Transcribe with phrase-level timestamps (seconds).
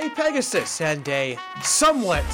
[0.00, 2.24] a Pegasus and a somewhat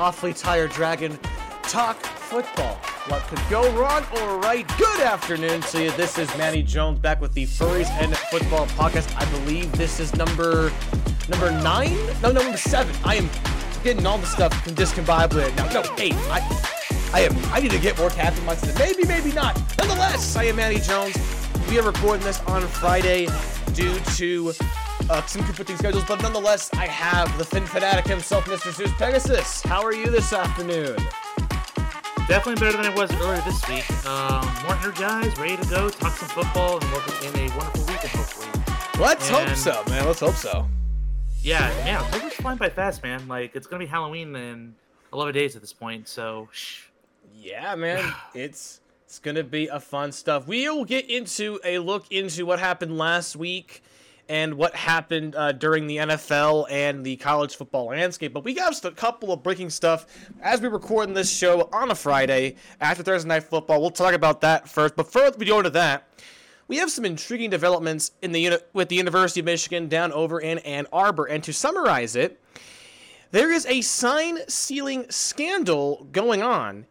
[0.00, 1.16] awfully tired dragon
[1.62, 2.74] talk football.
[3.06, 4.66] What could go wrong or right?
[4.76, 5.90] Good afternoon to you.
[5.92, 9.14] This is Mani Jones back with the Furries and Football podcast.
[9.16, 10.72] I believe this is number
[11.28, 11.96] number nine?
[12.20, 12.94] No, number seven.
[13.04, 13.30] I am
[13.84, 15.82] getting all the stuff discombobulated now.
[15.82, 16.14] No, eight.
[16.30, 16.40] I
[17.12, 18.76] I am I need to get more caffeine myself.
[18.76, 19.56] Maybe, maybe not.
[19.78, 21.16] Nonetheless, I am Mani Jones.
[21.68, 23.28] We are recording this on Friday
[23.72, 24.52] due to
[25.10, 28.72] uh, some conflicting schedules, but nonetheless, I have the Fin Fanatic himself, Mr.
[28.72, 29.62] Zeus Pegasus.
[29.62, 30.96] How are you this afternoon?
[32.28, 33.88] Definitely better than it was earlier this week.
[34.06, 38.10] Um, more energized, ready to go, talk some football, and work in a wonderful weekend,
[38.10, 39.02] hopefully.
[39.02, 40.04] Let's And- hope so, man.
[40.04, 40.68] Let's hope so.
[41.40, 43.26] Yeah, man, October's flying by fast, man.
[43.28, 44.74] Like, it's gonna be Halloween in
[45.12, 46.82] 11 days at this point, so shh.
[47.34, 48.12] Yeah, man.
[48.34, 50.46] It's it's gonna be a fun stuff.
[50.46, 53.82] We'll get into a look into what happened last week
[54.28, 58.32] and what happened uh, during the NFL and the college football landscape.
[58.32, 60.06] But we got just a couple of breaking stuff
[60.42, 63.80] as we record this show on a Friday after Thursday night football.
[63.80, 64.96] We'll talk about that first.
[64.96, 66.08] But first, we go into that.
[66.68, 70.58] We have some intriguing developments in the with the University of Michigan down over in
[70.58, 72.38] Ann Arbor, and to summarize it,
[73.30, 76.84] there is a sign stealing scandal going on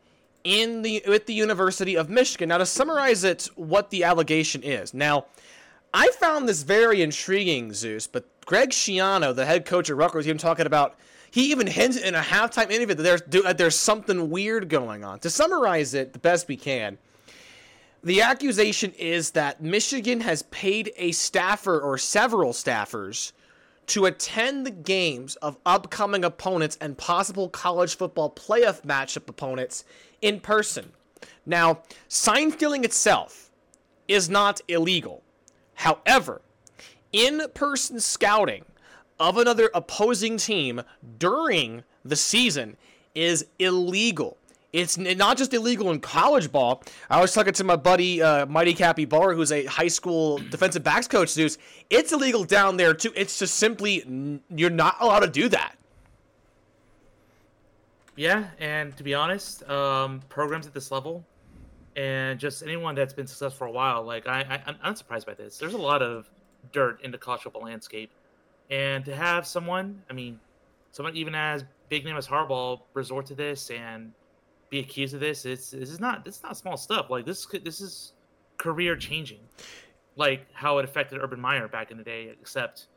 [0.43, 2.49] in the with the University of Michigan.
[2.49, 4.93] Now to summarize it, what the allegation is.
[4.93, 5.25] Now,
[5.99, 10.37] I found this very intriguing, Zeus, but Greg Schiano, the head coach at Rutgers, even
[10.37, 10.93] talking about
[11.31, 15.03] he even hinted in a halftime interview that there's that uh, there's something weird going
[15.03, 15.17] on.
[15.21, 16.99] To summarize it the best we can,
[18.03, 23.31] the accusation is that Michigan has paid a staffer or several staffers
[23.87, 29.83] to attend the games of upcoming opponents and possible college football playoff matchup opponents
[30.21, 30.91] in person.
[31.47, 33.49] Now, sign stealing itself
[34.07, 35.23] is not illegal.
[35.77, 36.41] However,
[37.13, 38.65] in person scouting
[39.19, 40.81] of another opposing team
[41.19, 42.77] during the season
[43.13, 44.37] is illegal.
[44.73, 46.83] It's not just illegal in college ball.
[47.09, 50.83] I was talking to my buddy uh, Mighty Cappy Barr, who's a high school defensive
[50.83, 51.29] backs coach.
[51.29, 51.57] Zeus,
[51.89, 53.11] it's illegal down there too.
[53.15, 55.77] It's just simply you're not allowed to do that.
[58.15, 61.23] Yeah, and to be honest, um, programs at this level,
[61.97, 65.33] and just anyone that's been successful for a while, like I, I, I'm surprised by
[65.33, 65.57] this.
[65.57, 66.29] There's a lot of
[66.71, 68.11] dirt in the college football landscape,
[68.69, 70.39] and to have someone, I mean,
[70.91, 74.13] someone even as big name as Harbaugh resort to this and
[74.69, 77.09] be accused of this, it's this is not this is not small stuff.
[77.09, 78.13] Like this this is
[78.57, 79.39] career changing,
[80.15, 82.87] like how it affected Urban Meyer back in the day, except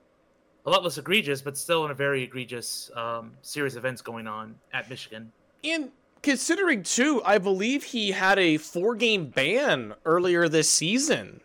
[0.67, 4.27] a lot less egregious, but still in a very egregious um, series of events going
[4.27, 5.33] on at Michigan.
[5.65, 5.91] And
[6.23, 11.41] considering too, I believe he had a four game ban earlier this season.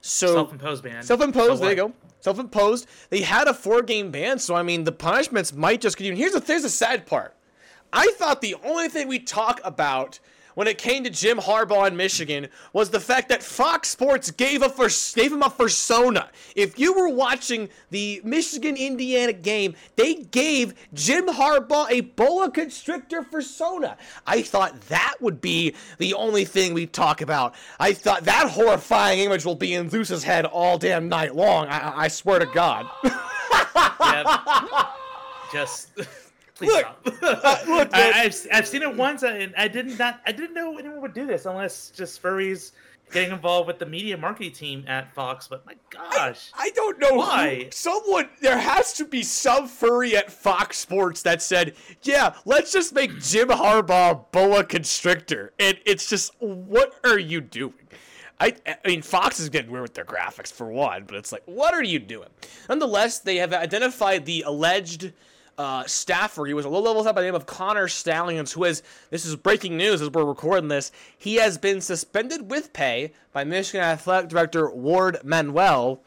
[0.00, 1.02] So Self-imposed ban.
[1.02, 1.58] Self-imposed.
[1.58, 1.92] So there you go.
[2.20, 2.86] Self-imposed.
[3.10, 6.16] They had a four-game ban, so I mean, the punishments might just continue.
[6.16, 7.34] Here's the here's the sad part.
[7.92, 10.18] I thought the only thing we talk about
[10.54, 14.62] when it came to Jim Harbaugh in Michigan was the fact that Fox Sports gave
[14.62, 16.28] a for, gave him a fursona.
[16.54, 23.22] If you were watching the Michigan Indiana game, they gave Jim Harbaugh a boa constrictor
[23.22, 23.96] fursona.
[24.26, 27.54] I thought that would be the only thing we talk about.
[27.80, 31.66] I thought that horrifying image will be in Zeus's head all damn night long.
[31.68, 32.86] I, I- swear to God.
[33.04, 34.86] Yeah.
[35.52, 35.90] Just
[36.62, 37.90] please Look, uh, look.
[37.92, 41.14] I, I've I've seen it once, and I didn't not I didn't know anyone would
[41.14, 42.72] do this unless just furries
[43.12, 45.46] getting involved with the media marketing team at Fox.
[45.48, 47.64] But my gosh, I don't know Why?
[47.64, 47.70] who.
[47.70, 52.94] Someone there has to be some furry at Fox Sports that said, "Yeah, let's just
[52.94, 57.74] make Jim Harbaugh boa constrictor." And it's just, what are you doing?
[58.40, 61.44] I, I mean, Fox is getting weird with their graphics for one, but it's like,
[61.44, 62.28] what are you doing?
[62.68, 65.12] Nonetheless, they have identified the alleged
[65.58, 66.44] uh, staffer.
[66.44, 69.36] He was a low-level staff by the name of Connor Stalions, who has this is
[69.36, 70.92] breaking news as we're recording this.
[71.16, 76.00] He has been suspended with pay by Michigan Athletic Director Warde Manuel.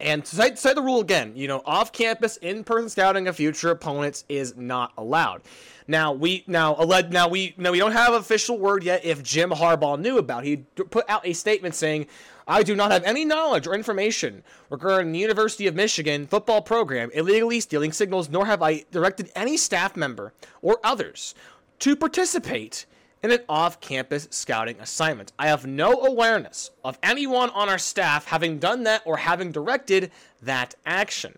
[0.00, 4.24] And to cite, cite the rule again, you know, off-campus, in-person scouting of future opponents
[4.28, 5.42] is not allowed.
[5.90, 9.50] Now we now alleged now we now we don't have official word yet if Jim
[9.50, 10.44] Harbaugh knew about.
[10.44, 10.48] It.
[10.76, 12.06] He put out a statement saying,
[12.46, 17.10] "I do not have any knowledge or information regarding the University of Michigan football program
[17.14, 21.34] illegally stealing signals, nor have I directed any staff member or others
[21.80, 22.84] to participate."
[23.20, 25.32] In an off campus scouting assignment.
[25.40, 30.12] I have no awareness of anyone on our staff having done that or having directed
[30.40, 31.36] that action.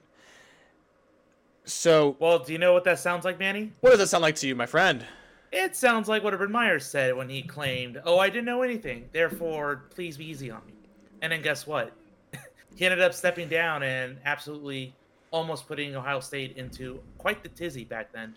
[1.65, 3.73] So, well, do you know what that sounds like, Mani?
[3.81, 5.05] what does that sound like to you, my friend?
[5.53, 9.09] It sounds like what Urban Meyer said when he claimed, "Oh, I didn't know anything,
[9.13, 10.75] therefore, please be easy on me."
[11.23, 11.93] And then guess what?
[12.77, 14.95] he ended up stepping down and absolutely
[15.33, 18.37] almost putting Ohio State into quite the tizzy back then.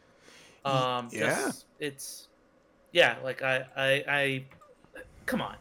[0.66, 2.30] Um, yeah, it's
[2.94, 4.44] yeah, like I, I, I,
[5.26, 5.56] come on.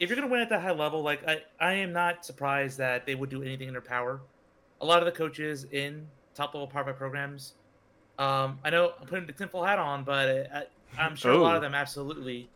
[0.00, 3.06] If you're gonna win at that high level, like I, I am not surprised that
[3.06, 4.20] they would do anything in their power.
[4.80, 6.06] A lot of the coaches in
[6.36, 7.54] top level Power programs,
[8.18, 10.64] um, I know I'm putting the tinfoil hat on, but I,
[10.98, 12.48] I'm sure a lot of them absolutely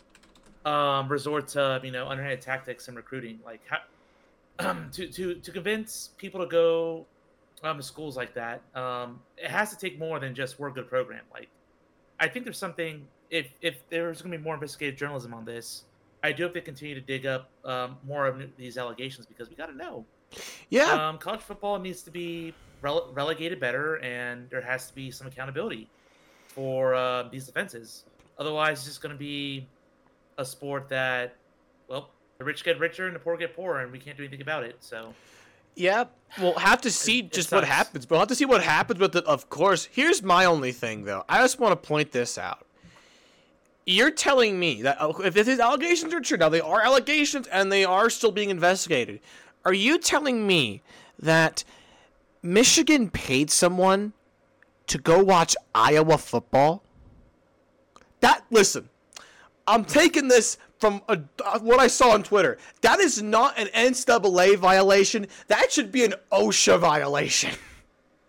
[0.64, 6.10] um, resort to you know underhanded tactics and recruiting, like how, to to to convince
[6.18, 7.06] people to go
[7.62, 8.62] um, to schools like that.
[8.74, 11.22] Um, it has to take more than just we're a good program.
[11.32, 11.48] Like
[12.18, 15.84] I think there's something if if there's going to be more investigative journalism on this,
[16.22, 19.56] I do hope they continue to dig up um, more of these allegations because we
[19.56, 20.04] got to know.
[20.68, 21.08] Yeah.
[21.08, 25.26] Um, college football needs to be rele- relegated better, and there has to be some
[25.26, 25.88] accountability
[26.48, 28.04] for uh, these offenses.
[28.38, 29.66] Otherwise, it's just going to be
[30.38, 31.34] a sport that,
[31.88, 34.40] well, the rich get richer and the poor get poorer, and we can't do anything
[34.40, 34.76] about it.
[34.80, 35.14] So.
[35.76, 36.04] Yeah,
[36.40, 38.06] we'll have to see it, just it what happens.
[38.06, 39.24] But we'll have to see what happens with it.
[39.24, 41.24] Of course, here's my only thing though.
[41.28, 42.66] I just want to point this out.
[43.86, 47.70] You're telling me that uh, if these allegations are true, now they are allegations and
[47.72, 49.20] they are still being investigated.
[49.64, 50.82] Are you telling me
[51.18, 51.64] that
[52.42, 54.12] Michigan paid someone
[54.86, 56.82] to go watch Iowa football?
[58.20, 58.88] That listen,
[59.66, 62.58] I'm taking this from a, uh, what I saw on Twitter.
[62.80, 65.26] That is not an NCAA violation.
[65.48, 67.54] That should be an OSHA violation.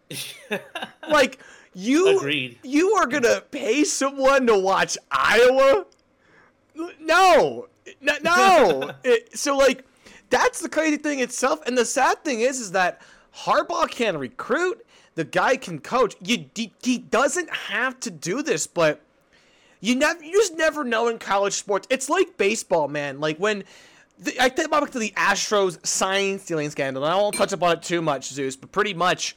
[1.10, 1.40] like
[1.74, 2.60] you, Agreed.
[2.64, 5.86] you are gonna pay someone to watch Iowa?
[6.76, 8.18] No, no.
[8.22, 8.92] no.
[9.04, 9.86] it, so like,
[10.30, 11.62] that's the crazy thing itself.
[11.66, 13.02] And the sad thing is, is that
[13.40, 14.86] Harbaugh can recruit.
[15.16, 16.16] The guy can coach.
[16.24, 19.02] You, he, doesn't have to do this, but
[19.80, 21.88] you never, you just never know in college sports.
[21.90, 23.20] It's like baseball, man.
[23.20, 23.64] Like when
[24.20, 27.04] the, I think back to the Astros sign stealing scandal.
[27.04, 29.36] And I won't touch upon it too much, Zeus, but pretty much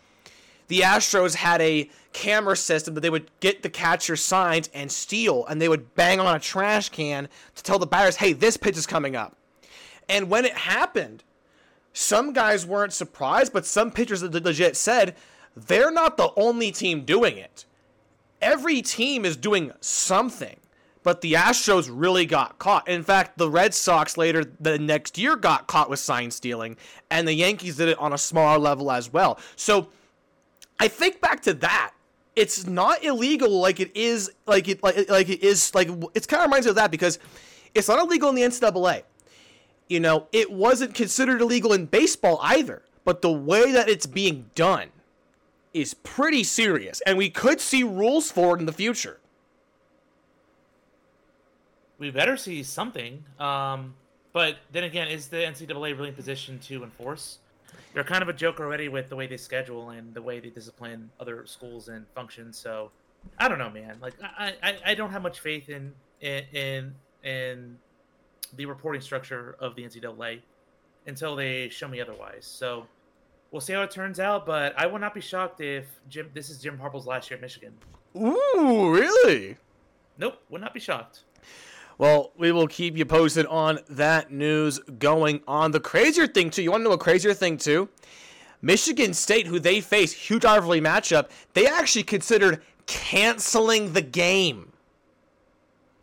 [0.68, 5.44] the Astros had a camera system that they would get the catcher signs and steal,
[5.46, 8.76] and they would bang on a trash can to tell the batters, "Hey, this pitch
[8.76, 9.36] is coming up."
[10.08, 11.22] And when it happened,
[11.94, 15.16] some guys weren't surprised, but some pitchers legit said
[15.56, 17.64] they're not the only team doing it
[18.44, 20.56] every team is doing something.
[21.02, 22.88] But the Astros really got caught.
[22.88, 26.76] In fact, the Red Sox later the next year got caught with sign stealing,
[27.10, 29.38] and the Yankees did it on a smaller level as well.
[29.56, 29.88] So
[30.78, 31.92] I think back to that.
[32.36, 36.40] It's not illegal like it is like it like, like it is like it's kind
[36.40, 37.18] of reminds me of that because
[37.74, 39.02] it's not illegal in the NCAA.
[39.88, 42.82] You know, it wasn't considered illegal in baseball either.
[43.04, 44.88] But the way that it's being done
[45.74, 49.20] is pretty serious, and we could see rules for it in the future.
[51.98, 53.24] We better see something.
[53.38, 53.94] Um,
[54.32, 57.38] but then again, is the NCAA really in position to enforce?
[57.92, 60.50] They're kind of a joke already with the way they schedule and the way they
[60.50, 62.58] discipline other schools and functions.
[62.58, 62.90] So
[63.38, 63.98] I don't know, man.
[64.00, 67.78] Like I, I, I don't have much faith in in in
[68.56, 70.40] the reporting structure of the NCAA
[71.06, 72.46] until they show me otherwise.
[72.46, 72.86] So
[73.50, 74.46] we'll see how it turns out.
[74.46, 76.30] But I will not be shocked if Jim.
[76.34, 77.72] This is Jim Harbaugh's last year at Michigan.
[78.16, 79.56] Ooh, really?
[80.18, 81.24] Nope, would not be shocked.
[81.98, 85.70] Well, we will keep you posted on that news going on.
[85.70, 86.62] The crazier thing too.
[86.62, 87.88] You want to know a crazier thing too?
[88.62, 91.28] Michigan State, who they face, huge rivalry matchup.
[91.52, 94.72] They actually considered canceling the game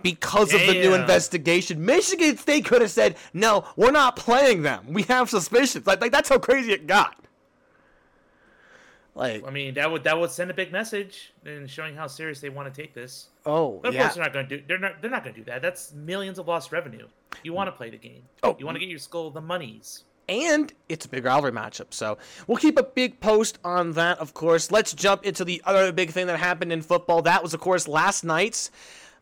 [0.03, 0.61] because Damn.
[0.61, 1.85] of the new investigation.
[1.85, 4.85] Michigan State could have said, "No, we're not playing them.
[4.89, 7.15] We have suspicions." Like, like that's how crazy it got.
[9.13, 12.39] Like, I mean, that would that would send a big message in showing how serious
[12.39, 13.27] they want to take this.
[13.45, 14.03] Oh, but of yeah.
[14.03, 14.63] course they're not going to do.
[14.67, 15.01] They're not.
[15.01, 15.61] They're not going to do that.
[15.61, 17.07] That's millions of lost revenue.
[17.43, 18.23] You want to play the game.
[18.41, 20.05] Oh, you want to get your school the monies.
[20.29, 22.17] And it's a big rivalry matchup, so
[22.47, 24.71] we'll keep a big post on that, of course.
[24.71, 27.21] Let's jump into the other big thing that happened in football.
[27.23, 28.71] That was, of course, last night's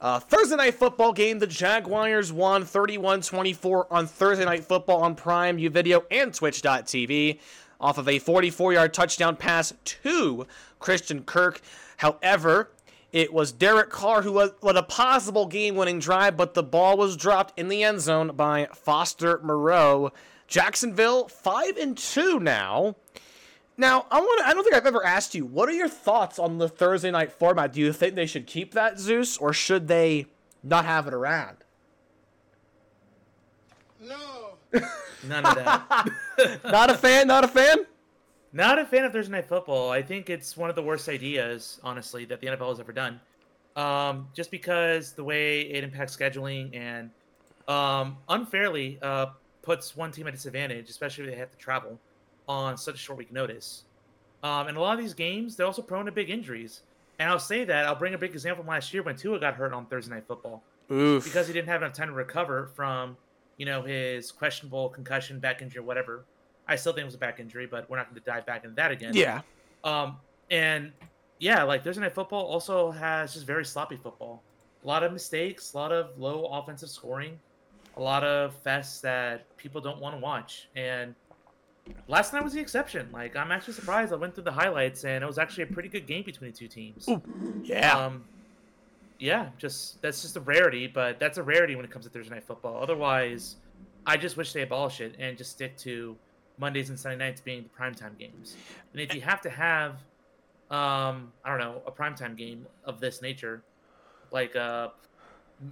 [0.02, 1.40] uh, Thursday night football game.
[1.40, 7.40] The Jaguars won 31 24 on Thursday night football on Prime, Uvideo, and Twitch.tv
[7.82, 10.46] off of a 44 yard touchdown pass to
[10.80, 11.62] Christian Kirk.
[11.98, 12.72] However,
[13.12, 17.18] it was Derek Carr who was a possible game winning drive, but the ball was
[17.18, 20.12] dropped in the end zone by Foster Moreau.
[20.48, 22.96] Jacksonville 5 and 2 now.
[23.80, 26.58] Now, I want I don't think I've ever asked you, what are your thoughts on
[26.58, 27.72] the Thursday night format?
[27.72, 30.26] Do you think they should keep that Zeus or should they
[30.62, 31.56] not have it around?
[34.02, 34.58] No.
[35.26, 36.10] None of that.
[36.66, 37.86] not a fan, not a fan?
[38.52, 39.90] Not a fan of Thursday Night Football.
[39.90, 43.22] I think it's one of the worst ideas, honestly, that the NFL has ever done.
[43.78, 47.12] Um, just because the way it impacts scheduling and
[47.70, 49.28] um, unfairly uh,
[49.62, 51.98] puts one team at disadvantage, especially if they have to travel
[52.50, 53.84] on such a short week notice.
[54.44, 56.82] Um, and a lot of these games, they're also prone to big injuries.
[57.20, 59.54] And I'll say that I'll bring a big example from last year when Tua got
[59.54, 61.24] hurt on Thursday Night Football Oof.
[61.24, 63.16] because he didn't have enough time to recover from,
[63.58, 66.26] you know, his questionable concussion, back injury, whatever.
[66.68, 68.64] I still think it was a back injury, but we're not going to dive back
[68.64, 69.14] into that again.
[69.14, 69.42] yeah.
[69.84, 70.18] Um,
[70.50, 70.92] and
[71.40, 74.42] yeah, like Thursday Night Football also has just very sloppy football.
[74.84, 77.38] A lot of mistakes, a lot of low offensive scoring,
[77.98, 80.70] a lot of fests that people don't want to watch.
[80.76, 81.14] And
[82.08, 83.10] last night was the exception.
[83.12, 84.14] Like I'm actually surprised.
[84.14, 86.58] I went through the highlights and it was actually a pretty good game between the
[86.58, 87.08] two teams.
[87.08, 87.22] Ooh,
[87.64, 87.98] Yeah.
[87.98, 88.24] Um,
[89.20, 92.34] yeah, just that's just a rarity, but that's a rarity when it comes to Thursday
[92.34, 92.82] night football.
[92.82, 93.58] Otherwise,
[94.06, 96.16] I just wish they abolish it and just stick to
[96.58, 98.56] Mondays and Sunday nights being the primetime games.
[98.94, 99.96] And if you have to have,
[100.72, 103.62] um, I don't know, a primetime game of this nature,
[104.32, 104.90] like uh,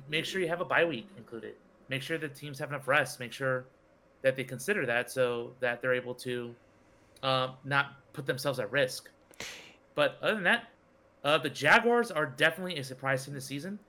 [0.10, 1.54] make sure you have a bye week included.
[1.90, 3.18] Make sure the teams have enough rest.
[3.20, 3.66] Make sure
[4.28, 6.54] that they consider that so that they're able to
[7.24, 9.10] um, not put themselves at risk.
[9.96, 10.68] But other than that,
[11.24, 13.80] uh, the Jaguars are definitely a surprise team this season.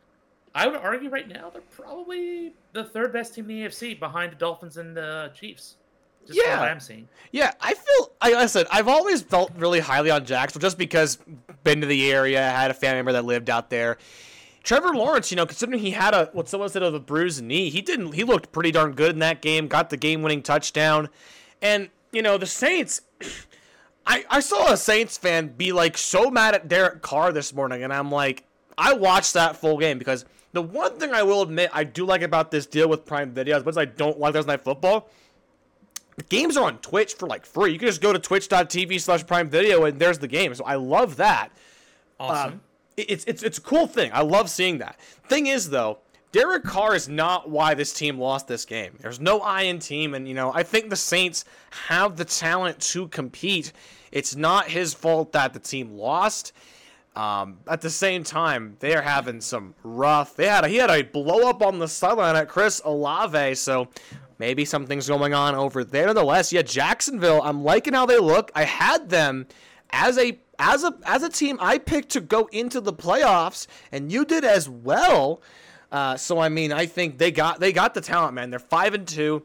[0.54, 4.32] I would argue right now they're probably the third best team in the AFC behind
[4.32, 5.76] the Dolphins and the Chiefs.
[6.26, 6.60] Just Yeah.
[6.60, 7.08] what I'm seeing.
[7.32, 8.12] Yeah, I feel.
[8.22, 11.18] Like I said, I've always felt really highly on Jacksonville just because
[11.64, 13.98] been to the area, had a family member that lived out there.
[14.62, 17.70] Trevor Lawrence, you know, considering he had a what someone said of a bruised knee,
[17.70, 18.12] he didn't.
[18.12, 19.68] He looked pretty darn good in that game.
[19.68, 21.08] Got the game-winning touchdown,
[21.62, 23.00] and you know the Saints.
[24.06, 27.82] I I saw a Saints fan be like so mad at Derek Carr this morning,
[27.82, 28.44] and I'm like,
[28.76, 32.22] I watched that full game because the one thing I will admit I do like
[32.22, 35.08] about this deal with Prime Video, as much as I don't like Thursday Night Football,
[36.16, 37.72] the games are on Twitch for like free.
[37.72, 40.54] You can just go to twitch.tv slash prime video and there's the game.
[40.54, 41.50] So I love that.
[42.18, 42.52] Awesome.
[42.54, 42.60] Um, it-
[43.02, 44.10] it's, it's, it's a cool thing.
[44.12, 45.00] I love seeing that.
[45.28, 45.98] Thing is, though,
[46.32, 48.94] Derek Carr is not why this team lost this game.
[49.00, 50.14] There's no I in team.
[50.14, 51.44] And, you know, I think the Saints
[51.88, 53.72] have the talent to compete.
[54.12, 56.52] It's not his fault that the team lost.
[57.16, 60.36] Um, at the same time, they are having some rough.
[60.36, 63.88] They had a, he had a blow up on the sideline at Chris Olave, so
[64.38, 66.06] maybe something's going on over there.
[66.06, 67.42] Nonetheless, yeah, Jacksonville.
[67.42, 68.52] I'm liking how they look.
[68.54, 69.46] I had them
[69.90, 74.10] as a as a as a team I picked to go into the playoffs, and
[74.12, 75.40] you did as well.
[75.90, 78.50] Uh, so I mean, I think they got they got the talent, man.
[78.50, 79.44] They're five and two.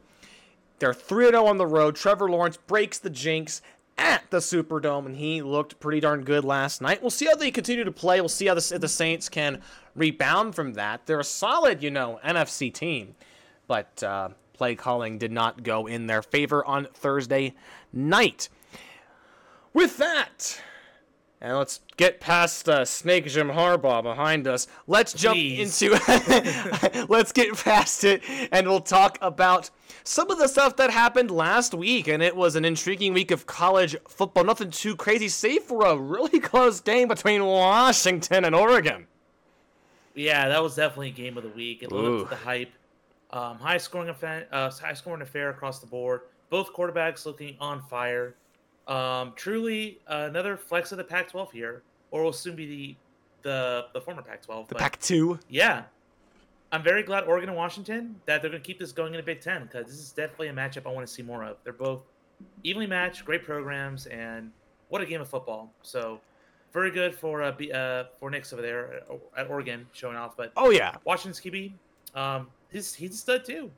[0.78, 1.96] They're 3 0 on the road.
[1.96, 3.62] Trevor Lawrence breaks the jinx
[3.96, 7.00] at the Superdome, and he looked pretty darn good last night.
[7.00, 8.20] We'll see how they continue to play.
[8.20, 9.62] We'll see how the, the Saints can
[9.94, 11.06] rebound from that.
[11.06, 13.14] They're a solid, you know, NFC team,
[13.68, 17.54] but uh, play calling did not go in their favor on Thursday
[17.92, 18.48] night.
[19.72, 20.60] With that,
[21.44, 24.66] and let's get past uh, Snake Jim Harbaugh behind us.
[24.86, 25.82] Let's jump Please.
[25.82, 29.68] into let's get past it, and we'll talk about
[30.04, 32.08] some of the stuff that happened last week.
[32.08, 34.44] And it was an intriguing week of college football.
[34.44, 39.06] Nothing too crazy, save for a really close game between Washington and Oregon.
[40.14, 41.82] Yeah, that was definitely a game of the week.
[41.82, 42.72] It lived up to the hype.
[43.32, 46.22] Um, high scoring affair, uh, high scoring affair across the board.
[46.48, 48.34] Both quarterbacks looking on fire.
[48.86, 52.96] Um, truly uh, another flex of the Pac-12 here, or will soon be the
[53.42, 54.68] the, the former Pac-12.
[54.68, 55.38] The but Pac 2.
[55.48, 55.82] yeah,
[56.72, 59.22] I'm very glad Oregon and Washington that they're going to keep this going in the
[59.22, 61.56] Big Ten because this is definitely a matchup I want to see more of.
[61.64, 62.00] They're both
[62.62, 64.50] evenly matched, great programs, and
[64.88, 65.70] what a game of football.
[65.82, 66.20] So
[66.72, 69.02] very good for uh, B, uh for Nix over there
[69.36, 70.36] at Oregon showing off.
[70.36, 70.94] But Oh, yeah.
[71.04, 71.72] Washington's QB,
[72.14, 73.70] um, he's he's a stud too.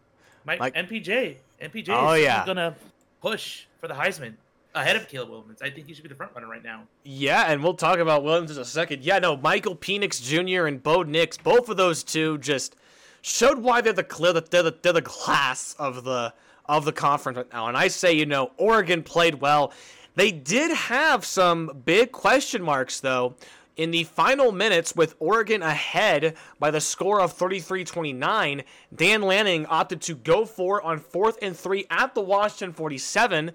[0.45, 2.47] My Like- MPJ, MPJ Oh, is yeah.
[2.47, 2.75] gonna
[3.21, 4.35] push for the Heisman
[4.77, 5.63] ahead of Caleb Williams.
[5.63, 6.85] I think he should be the front runner right now.
[7.05, 9.03] Yeah, and we'll talk about Williams in a second.
[9.03, 10.67] Yeah, no, Michael Penix Jr.
[10.67, 12.77] and Bo Nix, both of those two just
[13.23, 16.33] showed why they're the clear that they're the, they're the class of the
[16.67, 17.69] of the conference right now.
[17.69, 19.73] And I say, you know, Oregon played well.
[20.17, 23.35] They did have some big question marks though.
[23.77, 28.63] In the final minutes, with Oregon ahead by the score of 33 29,
[28.95, 33.53] Dan Lanning opted to go for on fourth and three at the Washington 47.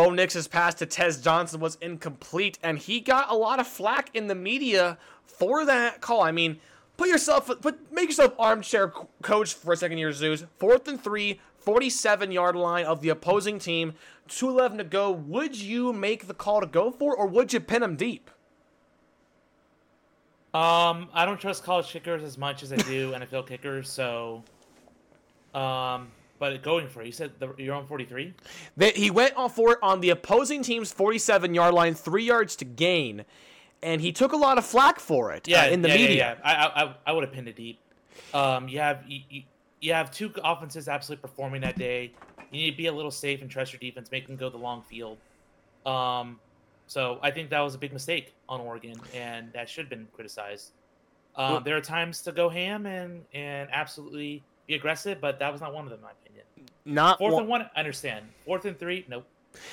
[0.00, 4.08] Bo Nix's pass to Tez Johnson was incomplete, and he got a lot of flack
[4.14, 6.22] in the media for that call.
[6.22, 6.58] I mean,
[6.96, 10.46] put yourself, put make yourself armchair coach for a second year, Zeus.
[10.56, 13.92] Fourth and three, 47 yard line of the opposing team,
[14.28, 15.10] 211 to go.
[15.10, 18.30] Would you make the call to go for, or would you pin him deep?
[20.54, 24.44] Um, I don't trust college kickers as much as I do NFL kickers, so
[25.52, 28.34] um, but going for it, you said the, you're on 43.
[28.78, 32.56] That he went on for it on the opposing team's 47 yard line, three yards
[32.56, 33.24] to gain,
[33.82, 35.46] and he took a lot of flack for it.
[35.46, 36.38] uh, Yeah, in the yeah, yeah, media.
[36.42, 37.78] Yeah, I, I, I would have pinned it deep.
[38.34, 39.42] Um, you have you, you,
[39.80, 42.12] you have two offenses absolutely performing that day.
[42.50, 44.58] You need to be a little safe and trust your defense, make them go the
[44.58, 45.18] long field.
[45.86, 46.40] Um,
[46.86, 50.08] So I think that was a big mistake on Oregon, and that should have been
[50.12, 50.72] criticized.
[51.36, 54.42] Um, there are times to go ham and and absolutely
[54.74, 56.44] aggressive, but that was not one of them, in my opinion.
[56.84, 58.26] Not Fourth one- and one, I understand.
[58.44, 59.26] Fourth and three, nope,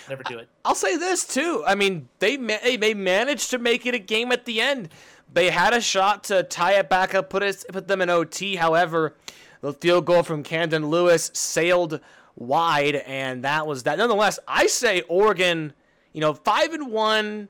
[0.09, 0.47] never do it.
[0.65, 1.63] I'll say this too.
[1.65, 4.89] I mean, they ma- they managed to make it a game at the end.
[5.31, 8.55] They had a shot to tie it back up, put us put them in OT.
[8.55, 9.15] However,
[9.61, 11.99] the field goal from Camden Lewis sailed
[12.35, 13.97] wide, and that was that.
[13.97, 15.73] Nonetheless, I say Oregon.
[16.13, 17.49] You know, five and one.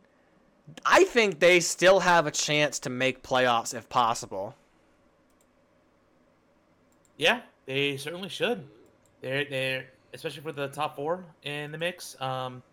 [0.86, 4.56] I think they still have a chance to make playoffs if possible.
[7.18, 8.64] Yeah, they certainly should.
[9.22, 12.20] They're they're especially for the top four in the mix.
[12.22, 12.64] Um,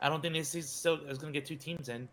[0.00, 2.08] I don't think this season still is going to get two teams in.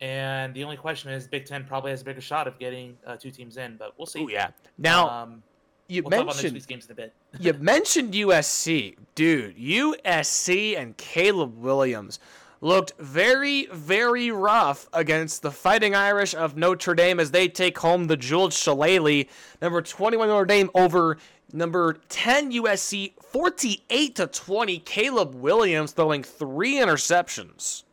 [0.00, 3.16] And the only question is, Big Ten probably has a bigger shot of getting uh,
[3.16, 4.24] two teams in, but we'll see.
[4.24, 4.50] Oh yeah.
[4.78, 5.42] Now um,
[5.88, 7.12] you we'll talk about next mentioned games in a bit.
[7.40, 9.56] you mentioned USC, dude.
[9.58, 12.18] USC and Caleb Williams
[12.60, 18.06] looked very, very rough against the Fighting Irish of Notre Dame as they take home
[18.06, 19.26] the jeweled Shillelagh,
[19.62, 21.18] number 21 Notre Dame over
[21.52, 24.78] number 10 USC, 48 to 20.
[24.80, 27.84] Caleb Williams throwing three interceptions.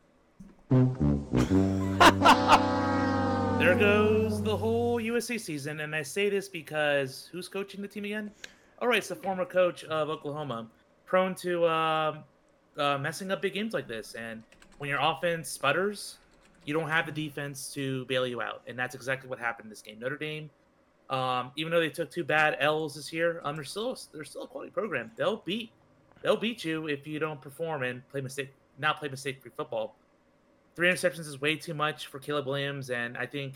[3.57, 8.05] There goes the whole USC season, and I say this because who's coaching the team
[8.05, 8.29] again?
[8.79, 10.67] All right, it's the former coach of Oklahoma,
[11.07, 12.19] prone to um
[12.77, 14.13] uh, messing up big games like this.
[14.13, 14.43] And
[14.77, 16.17] when your offense sputters,
[16.65, 19.69] you don't have the defense to bail you out, and that's exactly what happened in
[19.69, 19.99] this game.
[19.99, 20.49] Notre Dame,
[21.09, 24.43] um, even though they took two bad L's this year, um, they're still they're still
[24.43, 25.09] a quality program.
[25.15, 25.71] They'll beat
[26.21, 29.95] they'll beat you if you don't perform and play mistake not play mistake free football.
[30.75, 33.53] Three interceptions is way too much for Caleb Williams, and I think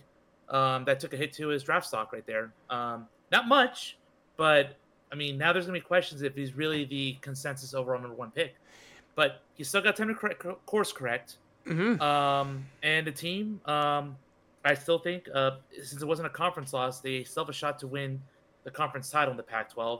[0.49, 2.53] um, that took a hit to his draft stock right there.
[2.69, 3.97] Um, not much,
[4.37, 4.77] but
[5.11, 8.31] I mean, now there's gonna be questions if he's really the consensus overall number one
[8.31, 8.55] pick.
[9.21, 11.35] But he still got time to correct, course correct.
[11.67, 12.01] Mm-hmm.
[12.01, 14.15] Um, and the team, um,
[14.65, 17.77] I still think, uh, since it wasn't a conference loss, they still have a shot
[17.81, 18.19] to win
[18.63, 19.99] the conference title in the Pac-12.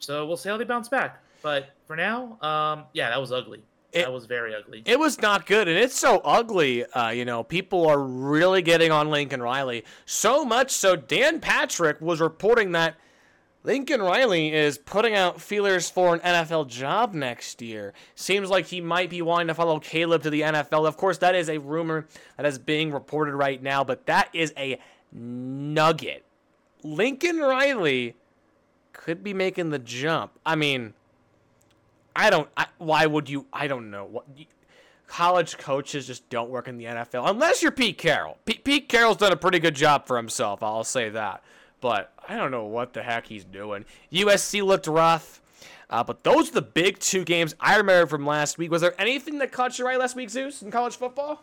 [0.00, 1.22] So we'll see how they bounce back.
[1.42, 3.62] But for now, um, yeah, that was ugly.
[3.92, 4.82] It- that was very ugly.
[4.84, 6.84] It was not good, and it's so ugly.
[6.86, 9.84] Uh, you know, people are really getting on Lincoln Riley.
[10.06, 12.96] So much so, Dan Patrick was reporting that
[13.62, 17.92] Lincoln Riley is putting out feelers for an NFL job next year.
[18.14, 20.86] Seems like he might be wanting to follow Caleb to the NFL.
[20.86, 22.06] Of course, that is a rumor
[22.38, 24.78] that is being reported right now, but that is a
[25.12, 26.24] nugget.
[26.82, 28.14] Lincoln Riley
[28.94, 30.32] could be making the jump.
[30.46, 30.94] I mean,
[32.16, 32.48] I don't.
[32.56, 33.46] I, why would you?
[33.52, 34.06] I don't know.
[34.06, 34.26] What
[35.06, 38.38] college coaches just don't work in the NFL unless you're Pete Carroll.
[38.44, 40.62] Pete, Pete Carroll's done a pretty good job for himself.
[40.62, 41.42] I'll say that.
[41.80, 43.84] But I don't know what the heck he's doing.
[44.12, 45.40] USC looked rough.
[45.88, 48.70] Uh, but those are the big two games I remember from last week.
[48.70, 51.42] Was there anything that caught your eye last week, Zeus, in college football?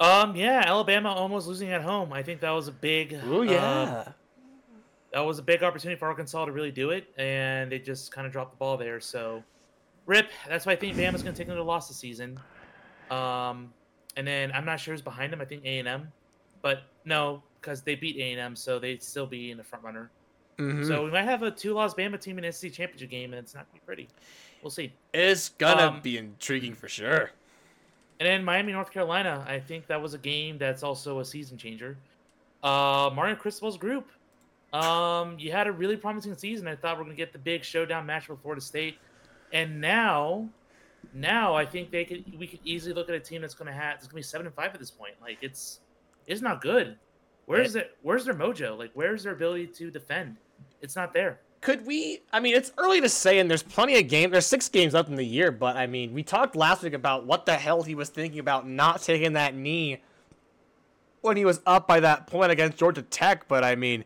[0.00, 2.12] Um, yeah, Alabama almost losing at home.
[2.12, 3.16] I think that was a big.
[3.24, 4.10] Oh uh,
[5.12, 8.26] that was a big opportunity for Arkansas to really do it, and they just kind
[8.26, 8.98] of dropped the ball there.
[8.98, 9.44] So,
[10.06, 10.28] rip.
[10.48, 12.40] That's why I think Bama's going to take another loss this season.
[13.12, 13.72] Um,
[14.16, 15.40] and then I'm not sure who's behind them.
[15.40, 16.12] I think A and M,
[16.62, 19.84] but no, because they beat A and M, so they'd still be in the front
[19.84, 20.10] runner.
[20.58, 20.86] Mhm.
[20.86, 23.54] So we might have a two-loss Bama team in the SEC championship game, and it's
[23.54, 24.08] not gonna be pretty.
[24.62, 24.92] We'll see.
[25.14, 27.30] it's gonna um, be intriguing for sure.
[28.20, 29.44] And then Miami, North Carolina.
[29.48, 31.96] I think that was a game that's also a season changer.
[32.62, 34.08] Uh, Mario Cristobal's group.
[34.72, 36.68] Um, you had a really promising season.
[36.68, 38.98] I thought we are gonna get the big showdown match with Florida State,
[39.52, 40.48] and now,
[41.12, 43.96] now I think they could we could easily look at a team that's gonna have
[43.96, 45.14] it's gonna be seven and five at this point.
[45.20, 45.80] Like it's
[46.26, 46.96] it's not good.
[47.46, 47.80] Where's eh.
[47.80, 47.96] it?
[48.02, 48.78] Where's their mojo?
[48.78, 50.36] Like where's their ability to defend?
[50.80, 51.40] It's not there.
[51.60, 52.22] Could we?
[52.32, 54.32] I mean, it's early to say, and there's plenty of games.
[54.32, 57.24] There's six games left in the year, but I mean, we talked last week about
[57.24, 60.02] what the hell he was thinking about not taking that knee
[61.20, 63.46] when he was up by that point against Georgia Tech.
[63.46, 64.04] But I mean,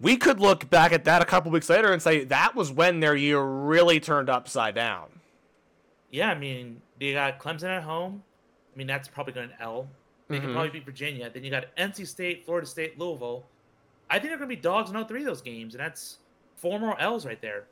[0.00, 3.00] we could look back at that a couple weeks later and say that was when
[3.00, 5.08] their year really turned upside down.
[6.12, 8.22] Yeah, I mean, they got Clemson at home.
[8.72, 9.88] I mean, that's probably going to L.
[10.28, 10.40] They Mhm.
[10.42, 11.30] can probably beat Virginia.
[11.30, 13.46] Then you got NC State, Florida State, Louisville.
[14.10, 16.18] I think they're going to be dogs in all three of those games, and that's
[16.56, 17.66] four more L's right there.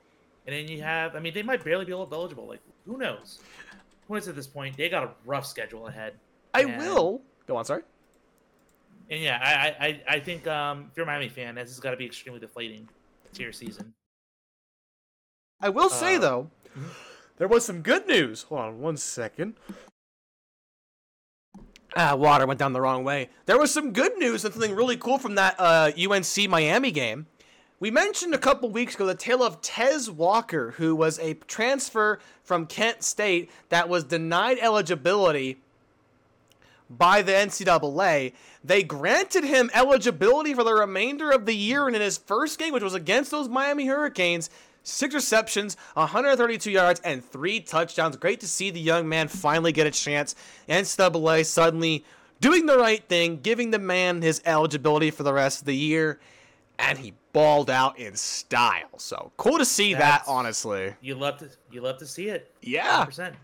[0.46, 2.46] And then you have, I mean, they might barely be eligible.
[2.46, 3.40] Like, who knows?
[4.08, 6.14] Points at this point, they got a rough schedule ahead.
[6.54, 7.64] I And- will go on.
[7.64, 7.82] Sorry.
[9.10, 11.90] And yeah, I I, I- think um, if you're a Miami fan, this has got
[11.92, 12.88] to be extremely deflating
[13.34, 13.92] to your season.
[15.60, 16.90] I will say Uh, though, mhm.
[17.38, 18.42] there was some good news.
[18.44, 19.56] Hold on one second.
[21.98, 23.30] Ah, water went down the wrong way.
[23.46, 27.26] There was some good news and something really cool from that uh, UNC Miami game.
[27.80, 32.18] We mentioned a couple weeks ago the tale of Tez Walker, who was a transfer
[32.44, 35.56] from Kent State that was denied eligibility
[36.90, 38.34] by the NCAA.
[38.62, 42.74] They granted him eligibility for the remainder of the year, and in his first game,
[42.74, 44.50] which was against those Miami Hurricanes,
[44.86, 48.16] six receptions, 132 yards, and three touchdowns.
[48.16, 50.34] Great to see the young man finally get a chance.
[50.68, 52.04] And NCAA suddenly
[52.40, 56.20] doing the right thing, giving the man his eligibility for the rest of the year,
[56.78, 58.88] and he balled out in style.
[58.96, 60.94] So cool to see That's- that, honestly.
[61.02, 62.50] You love to you love to see it.
[62.62, 63.04] Yeah.
[63.04, 63.34] 100%.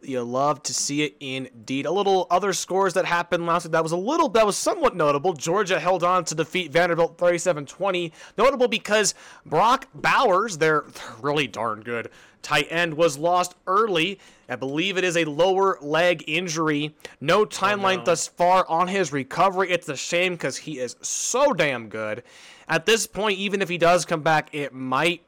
[0.00, 1.86] You love to see it indeed.
[1.86, 4.94] A little other scores that happened last week that was a little that was somewhat
[4.94, 5.32] notable.
[5.32, 8.12] Georgia held on to defeat Vanderbilt 37-20.
[8.38, 9.12] Notable because
[9.44, 10.84] Brock Bowers, their
[11.20, 12.10] really darn good
[12.42, 14.20] tight end, was lost early.
[14.48, 16.94] I believe it is a lower leg injury.
[17.20, 18.04] No oh, timeline no.
[18.04, 19.70] thus far on his recovery.
[19.70, 22.22] It's a shame because he is so damn good.
[22.68, 25.22] At this point, even if he does come back, it might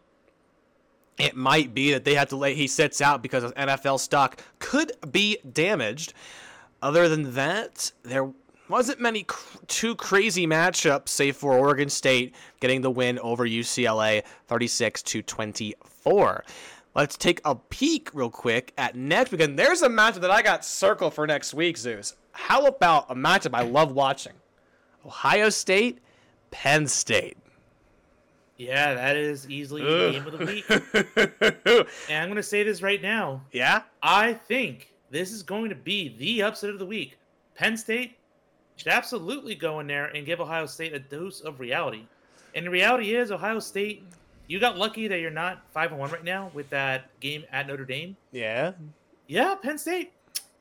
[1.19, 4.93] it might be that they have to let he sits out because NFL stock could
[5.11, 6.12] be damaged.
[6.83, 8.31] Other than that, there
[8.69, 14.25] wasn't many cr- too crazy matchups, save for Oregon State getting the win over UCLA,
[14.49, 16.45] 36 to 24.
[16.95, 20.43] Let's take a peek real quick at next week, and there's a matchup that I
[20.43, 22.14] got circled for next week, Zeus.
[22.33, 24.35] How about a matchup I love watching?
[25.05, 25.99] Ohio State,
[26.51, 27.37] Penn State.
[28.57, 30.64] Yeah, that is easily the game of the week.
[32.09, 33.43] And I'm going to say this right now.
[33.53, 33.83] yeah?
[34.03, 37.19] I think this is going to be the upset of the week.
[37.57, 38.17] Penn State
[38.77, 42.05] should absolutely go in there and give Ohio State a dose of reality.
[42.55, 44.05] And the reality is, Ohio State,
[44.47, 47.67] you got lucky that you're not five and one right now with that game at
[47.67, 48.17] Notre Dame.
[48.33, 48.73] Yeah.
[49.27, 50.12] Yeah, Penn State.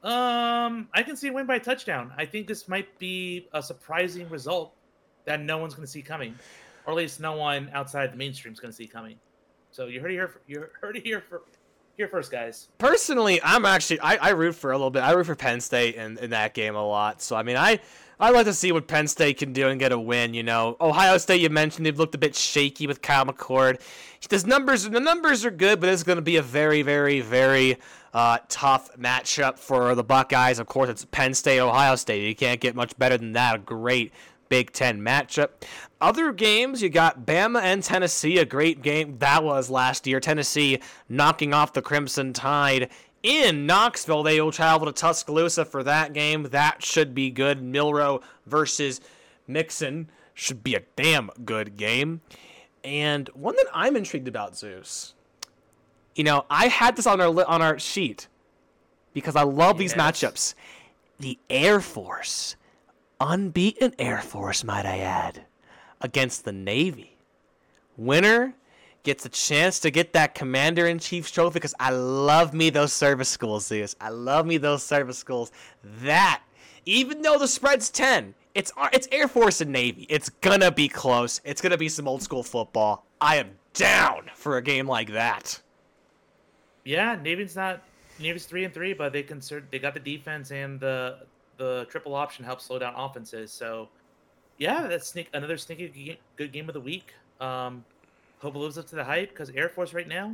[0.04, 2.12] Um, I can see a win by touchdown.
[2.18, 4.74] I think this might be a surprising result
[5.26, 6.36] that no one's going to see coming,
[6.86, 9.18] or at least no one outside the mainstream is going to see coming.
[9.72, 10.42] So you heard it here.
[10.48, 11.42] You heard it here for
[11.98, 12.70] here first, guys.
[12.78, 15.04] personally, I'm actually I, I root for a little bit.
[15.04, 17.22] I root for Penn State in, in that game a lot.
[17.22, 17.80] So I mean, I
[18.20, 20.34] I like to see what Penn State can do and get a win.
[20.34, 21.42] You know, Ohio State.
[21.42, 23.82] You mentioned they've looked a bit shaky with Kyle McCord.
[24.30, 27.78] His numbers the numbers are good, but it's going to be a very very very
[28.14, 30.60] uh, tough matchup for the Buckeyes.
[30.60, 32.28] Of course, it's Penn State Ohio State.
[32.28, 33.56] You can't get much better than that.
[33.56, 34.14] A great
[34.54, 35.50] Big Ten matchup.
[36.00, 40.20] Other games, you got Bama and Tennessee, a great game that was last year.
[40.20, 42.92] Tennessee knocking off the Crimson Tide
[43.24, 44.22] in Knoxville.
[44.22, 46.44] They will travel to Tuscaloosa for that game.
[46.52, 47.64] That should be good.
[47.64, 49.02] Milroe versus
[49.48, 52.22] Mixon should be a damn good game.
[52.84, 55.16] And one that I'm intrigued about, Zeus.
[56.14, 58.28] You know, I had this on our li- on our sheet
[59.14, 60.54] because I love these matchups.
[61.18, 62.56] The Air Force
[63.20, 65.46] unbeaten Air Force, might I add,
[66.02, 67.18] against the Navy.
[67.98, 68.56] Winner
[69.04, 72.94] gets a chance to get that Commander in Chief's trophy because I love me those
[72.94, 73.96] service schools, Zeus.
[74.00, 75.52] I love me those service schools.
[76.02, 76.42] That,
[76.86, 80.06] even though the spread's 10, it's, it's Air Force and Navy.
[80.10, 81.42] It's gonna be close.
[81.44, 83.06] It's gonna be some old school football.
[83.20, 85.62] I am down for a game like that.
[86.86, 87.82] Yeah, Navy's not
[88.20, 91.20] Navy's three and three, but they concern they got the defense and the
[91.58, 93.52] the triple option helps slow down offenses.
[93.52, 93.90] So
[94.58, 97.14] yeah, that's sneak another sneaky good game of the week.
[97.42, 97.84] Um,
[98.40, 100.28] hope it lives up to the hype because Air Force right now,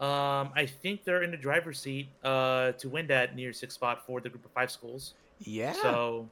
[0.00, 4.06] um, I think they're in the driver's seat uh, to win that near six spot
[4.06, 5.14] for the group of five schools.
[5.40, 5.72] Yeah.
[5.72, 6.28] So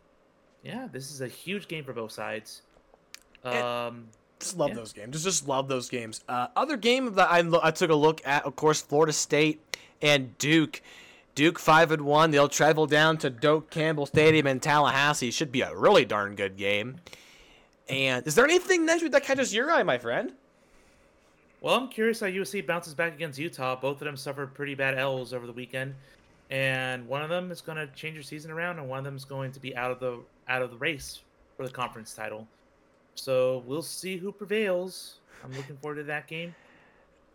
[0.62, 2.62] yeah, this is a huge game for both sides.
[3.44, 4.74] Um, Just love Yeah.
[4.76, 5.12] those games.
[5.12, 6.22] Just, just love those games.
[6.28, 9.60] Uh, other game that I, lo- I took a look at, of course, Florida State
[10.02, 10.82] and Duke.
[11.34, 12.30] Duke five and one.
[12.30, 15.30] They'll travel down to Doak Campbell Stadium in Tallahassee.
[15.30, 16.96] Should be a really darn good game.
[17.88, 20.32] And is there anything next week that catches your eye, my friend?
[21.60, 23.76] Well, I'm curious how USC bounces back against Utah.
[23.76, 25.94] Both of them suffered pretty bad L's over the weekend,
[26.48, 29.16] and one of them is going to change their season around, and one of them
[29.16, 31.20] is going to be out of the out of the race
[31.56, 32.46] for the conference title.
[33.14, 35.16] So we'll see who prevails.
[35.44, 36.54] I'm looking forward to that game.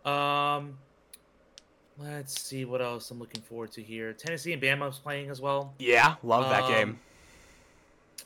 [0.04, 0.76] Um,
[1.98, 4.12] let's see what else I'm looking forward to here.
[4.12, 5.74] Tennessee and Bama's playing as well.
[5.78, 6.98] Yeah, love that Um, game.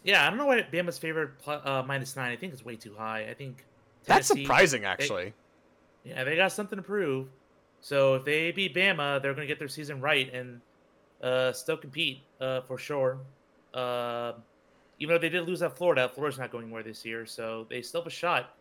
[0.03, 2.33] Yeah, I don't know why Bama's favorite uh, minus nine.
[2.33, 3.27] I think it's way too high.
[3.29, 3.65] I think
[4.07, 5.35] That's surprising, actually.
[6.05, 7.29] Yeah, they got something to prove.
[7.83, 10.61] So if they beat Bama, they're going to get their season right and
[11.23, 13.19] uh, still compete uh, for sure.
[13.75, 14.33] Uh,
[14.99, 17.83] even though they did lose at Florida, Florida's not going anywhere this year, so they
[17.83, 18.55] still have a shot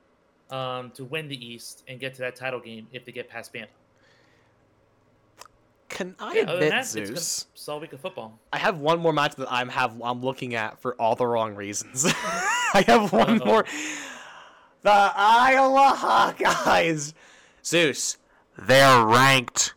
[0.51, 3.53] um, to win the East and get to that title game if they get past
[3.53, 3.67] Bama.
[5.89, 7.47] Can I Yeah, admit, that, it's Zeus?
[7.55, 8.39] solid week of football.
[8.53, 11.55] I have one more match that I'm have I'm looking at for all the wrong
[11.55, 12.05] reasons.
[12.73, 13.45] I have one Uh-oh.
[13.45, 13.65] more.
[14.83, 17.13] the Iowa Hawkeyes.
[17.65, 18.17] Zeus,
[18.57, 19.73] they're ranked.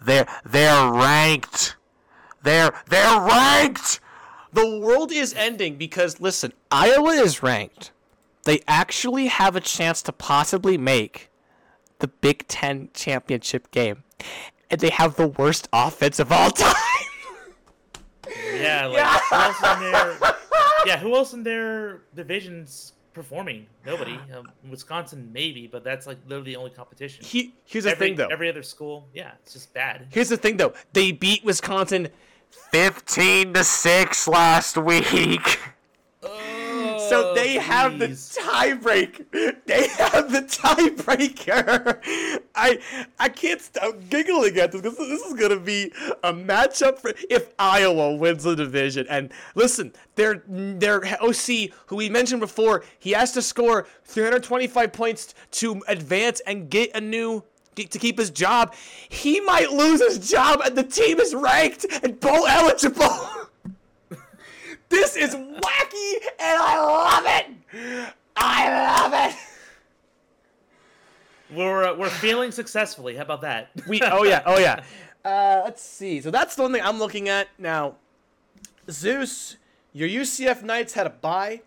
[0.00, 1.76] They're they're ranked.
[2.42, 4.00] They're they're ranked.
[4.52, 7.92] The world is ending because listen, Iowa is ranked.
[8.44, 11.30] They actually have a chance to possibly make
[11.98, 14.04] the Big Ten championship game,
[14.70, 16.74] and they have the worst offense of all time.
[18.54, 20.18] Yeah, like who else in their
[20.86, 23.66] yeah, who else in their divisions performing?
[23.84, 24.18] Nobody.
[24.34, 27.24] Um, Wisconsin maybe, but that's like literally the only competition.
[27.24, 28.28] He, here's the thing though.
[28.28, 30.06] Every other school, yeah, it's just bad.
[30.10, 30.74] Here's the thing though.
[30.92, 32.08] They beat Wisconsin
[32.72, 35.58] 15 to 6 last week.
[37.10, 38.38] so oh, they have the please.
[38.40, 39.26] tiebreak.
[39.66, 42.00] They have the tiebreaker.
[42.54, 42.78] I
[43.18, 45.92] I can't stop giggling at this because this is gonna be
[46.22, 49.06] a matchup for if Iowa wins the division.
[49.10, 55.34] And listen, their their OC, who we mentioned before, he has to score 325 points
[55.52, 57.42] to advance and get a new
[57.74, 58.74] to keep his job.
[59.08, 63.08] He might lose his job, and the team is ranked and bowl eligible.
[64.90, 68.14] This is wacky, and I love it.
[68.36, 69.36] I love it.
[71.56, 73.16] We're uh, we're failing successfully.
[73.16, 73.70] How about that?
[73.86, 74.82] We oh yeah oh yeah.
[75.22, 76.18] Uh, let's see.
[76.22, 77.96] So that's the one thing I'm looking at now.
[78.90, 79.58] Zeus,
[79.92, 81.60] your UCF Knights had a bye.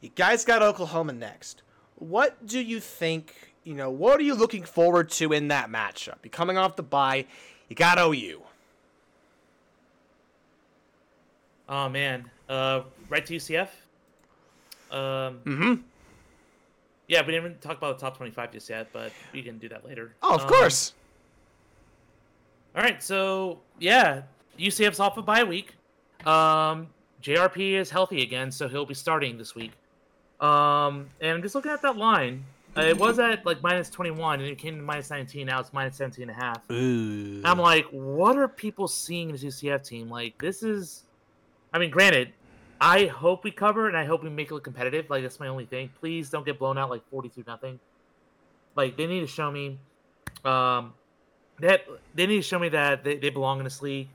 [0.00, 1.62] You guys got Oklahoma next.
[1.94, 3.54] What do you think?
[3.62, 6.16] You know, what are you looking forward to in that matchup?
[6.24, 7.26] You're coming off the bye.
[7.68, 8.42] You got OU.
[11.68, 13.68] Oh man, uh, right to UCF.
[14.90, 15.74] Um, Mm-hmm.
[17.08, 19.68] yeah, we didn't even talk about the top twenty-five just yet, but we can do
[19.70, 20.14] that later.
[20.22, 20.92] Oh, of Um, course.
[22.76, 24.22] All right, so yeah,
[24.58, 25.74] UCF's off a bye week.
[26.26, 26.88] Um,
[27.22, 29.72] JRP is healthy again, so he'll be starting this week.
[30.40, 32.44] Um, and I'm just looking at that line.
[32.76, 35.46] Uh, it was at like minus 21, and it came to minus 19.
[35.46, 36.70] Now it's minus 17 and a half.
[36.70, 37.40] Ooh.
[37.42, 40.10] I'm like, what are people seeing in this UCF team?
[40.10, 41.04] Like, this is.
[41.76, 42.32] I mean, granted,
[42.80, 45.10] I hope we cover and I hope we make it look competitive.
[45.10, 45.90] Like, that's my only thing.
[46.00, 47.78] Please don't get blown out like 42 nothing.
[48.74, 49.78] Like, they need to show me.
[50.42, 50.94] Um,
[51.60, 51.82] that
[52.14, 54.08] they need to show me that they, they belong in this league,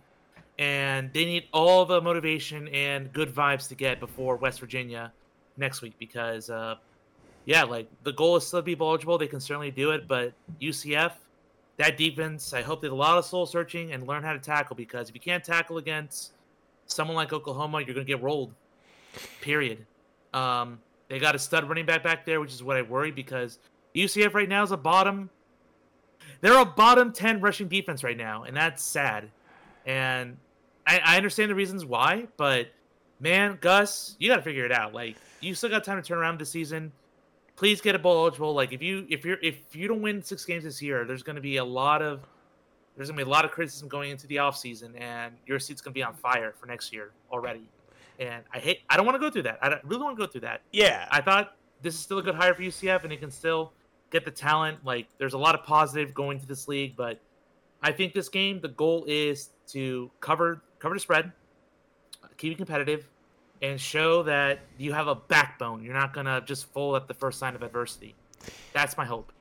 [0.57, 5.13] and they need all the motivation and good vibes to get before West Virginia
[5.55, 6.77] next week because, uh,
[7.45, 9.19] yeah, like the goal is still to be eligible.
[9.19, 11.11] They can certainly do it, but UCF,
[11.77, 14.39] that defense, I hope they do a lot of soul searching and learn how to
[14.39, 16.33] tackle because if you can't tackle against
[16.91, 18.53] someone like Oklahoma, you're gonna get rolled.
[19.41, 19.85] Period.
[20.33, 23.59] Um, they got a stud running back back there, which is what I worry because
[23.95, 25.29] UCF right now is a bottom
[26.41, 29.29] they're a bottom 10 rushing defense right now, and that's sad.
[29.85, 30.37] And
[30.85, 32.67] I, I understand the reasons why, but
[33.19, 34.93] man, Gus, you got to figure it out.
[34.93, 36.91] Like, you still got time to turn around this season.
[37.55, 38.53] Please get a bowl eligible.
[38.53, 41.35] Like, if you if you're if you don't win six games this year, there's going
[41.35, 42.21] to be a lot of
[42.95, 45.81] there's going to be a lot of criticism going into the offseason, and your seat's
[45.81, 47.67] going to be on fire for next year already.
[48.19, 49.59] And I hate I don't want to go through that.
[49.61, 50.61] I don't, really want to go through that.
[50.71, 51.07] yeah.
[51.09, 53.73] I thought this is still a good hire for UCF, and they can still
[54.11, 54.85] get the talent.
[54.85, 57.19] Like, there's a lot of positive going to this league, but
[57.81, 61.31] I think this game, the goal is to cover cover the spread,
[62.37, 63.07] keep it competitive,
[63.61, 65.83] and show that you have a backbone.
[65.83, 68.15] You're not gonna just fold at the first sign of adversity.
[68.73, 69.31] That's my hope.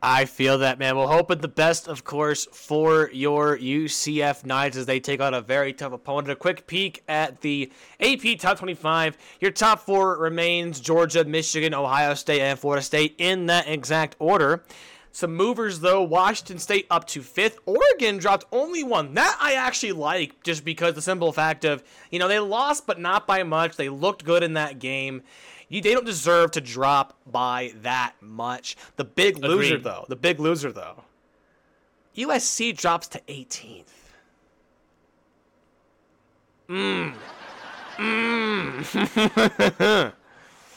[0.00, 0.96] I feel that, man.
[0.96, 5.34] We'll hope at the best, of course, for your UCF Knights as they take on
[5.34, 6.30] a very tough opponent.
[6.30, 9.18] A quick peek at the AP Top 25.
[9.40, 14.62] Your top four remains Georgia, Michigan, Ohio State, and Florida State in that exact order.
[15.10, 16.02] Some movers, though.
[16.02, 17.58] Washington State up to fifth.
[17.66, 19.14] Oregon dropped only one.
[19.14, 21.82] That I actually like just because the simple fact of,
[22.12, 23.74] you know, they lost, but not by much.
[23.74, 25.22] They looked good in that game.
[25.68, 28.76] You, they don't deserve to drop by that much.
[28.96, 29.84] The big loser, Agreed.
[29.84, 31.02] though, the big loser, though,
[32.16, 33.84] USC drops to 18th.
[36.68, 37.14] Mmm.
[37.96, 40.12] Mmm.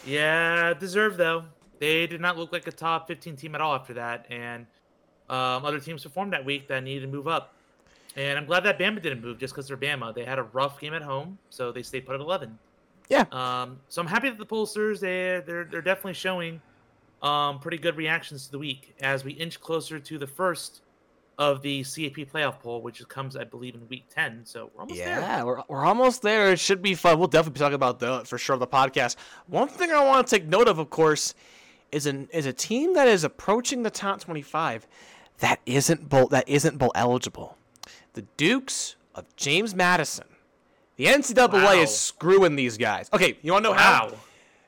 [0.05, 1.43] Yeah, deserved though.
[1.79, 4.65] They did not look like a top 15 team at all after that, and
[5.29, 7.53] um, other teams performed that week that needed to move up.
[8.15, 10.13] And I'm glad that Bama didn't move just because they're Bama.
[10.13, 12.57] They had a rough game at home, so they stayed put at 11.
[13.11, 13.25] Yeah.
[13.31, 16.61] Um, so I'm happy that the pollsters they they're they're definitely showing
[17.21, 20.81] um, pretty good reactions to the week as we inch closer to the first
[21.37, 24.45] of the CFP playoff poll, which comes I believe in week 10.
[24.45, 25.19] So we're almost there.
[25.19, 26.51] Yeah, we're, we're almost there.
[26.51, 27.19] It should be fun.
[27.19, 29.17] We'll definitely be talking about that for sure on the podcast.
[29.47, 31.33] One thing I want to take note of, of course,
[31.91, 34.87] is an is a team that is approaching the top 25
[35.39, 37.57] that isn't bowl that isn't bowl eligible.
[38.13, 40.27] The Dukes of James Madison.
[40.97, 41.73] The NCAA Wow.
[41.81, 43.09] is screwing these guys.
[43.13, 44.11] Okay, you want to know how?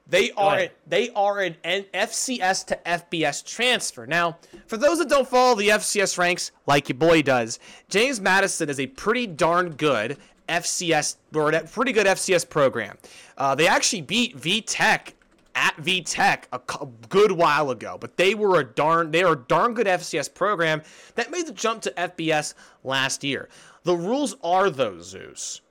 [0.08, 1.56] They are they are an
[1.94, 4.06] FCS to FBS transfer.
[4.06, 7.58] Now, for those that don't follow the FCS ranks like your boy does,
[7.90, 10.18] James Madison is a pretty darn good
[10.50, 12.98] FCS or a pretty good FCS program.
[13.38, 15.14] Uh, they actually beat V Tech
[15.56, 16.60] at V Tech a
[17.08, 20.82] good while ago, but they were a darn they are a darn good FCS program
[21.16, 23.48] that made the jump to FBS last year.
[23.84, 25.62] The rules are those Zeus,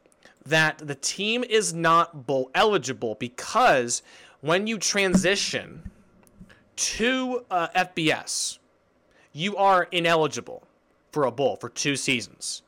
[0.46, 4.02] that the team is not bowl eligible because
[4.40, 5.90] when you transition
[6.74, 8.59] to uh, FBS,
[9.33, 10.62] you are ineligible
[11.12, 12.62] for a bowl for two seasons.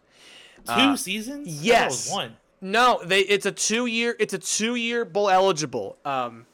[0.66, 1.48] Two Uh, seasons?
[1.64, 2.10] Yes.
[2.10, 2.36] one.
[2.60, 5.98] No, they it's a two year it's a two year bowl eligible.
[6.06, 6.46] Um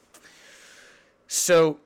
[1.27, 1.79] so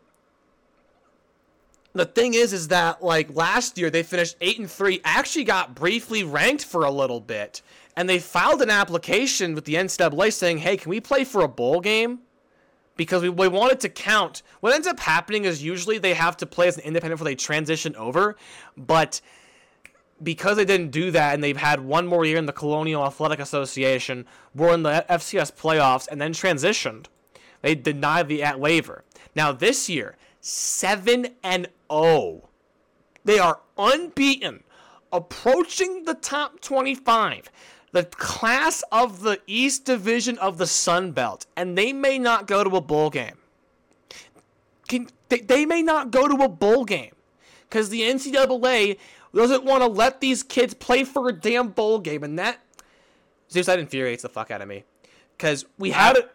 [1.94, 5.76] the thing is is that like last year they finished eight and three, actually got
[5.76, 7.62] briefly ranked for a little bit,
[7.96, 11.48] and they filed an application with the NCAA saying, Hey, can we play for a
[11.48, 12.20] bowl game?
[12.98, 14.42] Because we, we want it to count.
[14.62, 17.36] What ends up happening is usually they have to play as an independent before they
[17.36, 18.38] transition over,
[18.78, 19.20] but
[20.24, 23.40] because they didn't do that and they've had one more year in the Colonial Athletic
[23.40, 27.08] Association, were in the FCS playoffs and then transitioned,
[27.62, 29.04] they denied the at waiver.
[29.36, 32.50] Now this year, 7 and 0.
[33.26, 34.64] They are unbeaten,
[35.12, 37.50] approaching the top 25.
[37.96, 42.62] The class of the East Division of the Sun Belt, and they may not go
[42.62, 43.38] to a bowl game.
[44.90, 47.14] Can, they, they may not go to a bowl game
[47.70, 48.98] because the NCAA
[49.34, 52.60] doesn't want to let these kids play for a damn bowl game, and that
[53.50, 54.84] Zeus that infuriates the fuck out of me
[55.38, 56.30] because we had a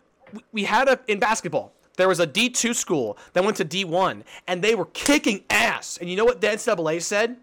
[0.52, 1.74] we- had a in basketball.
[1.98, 5.44] There was a D two school that went to D one, and they were kicking
[5.50, 5.98] ass.
[5.98, 7.36] And you know what the NCAA said?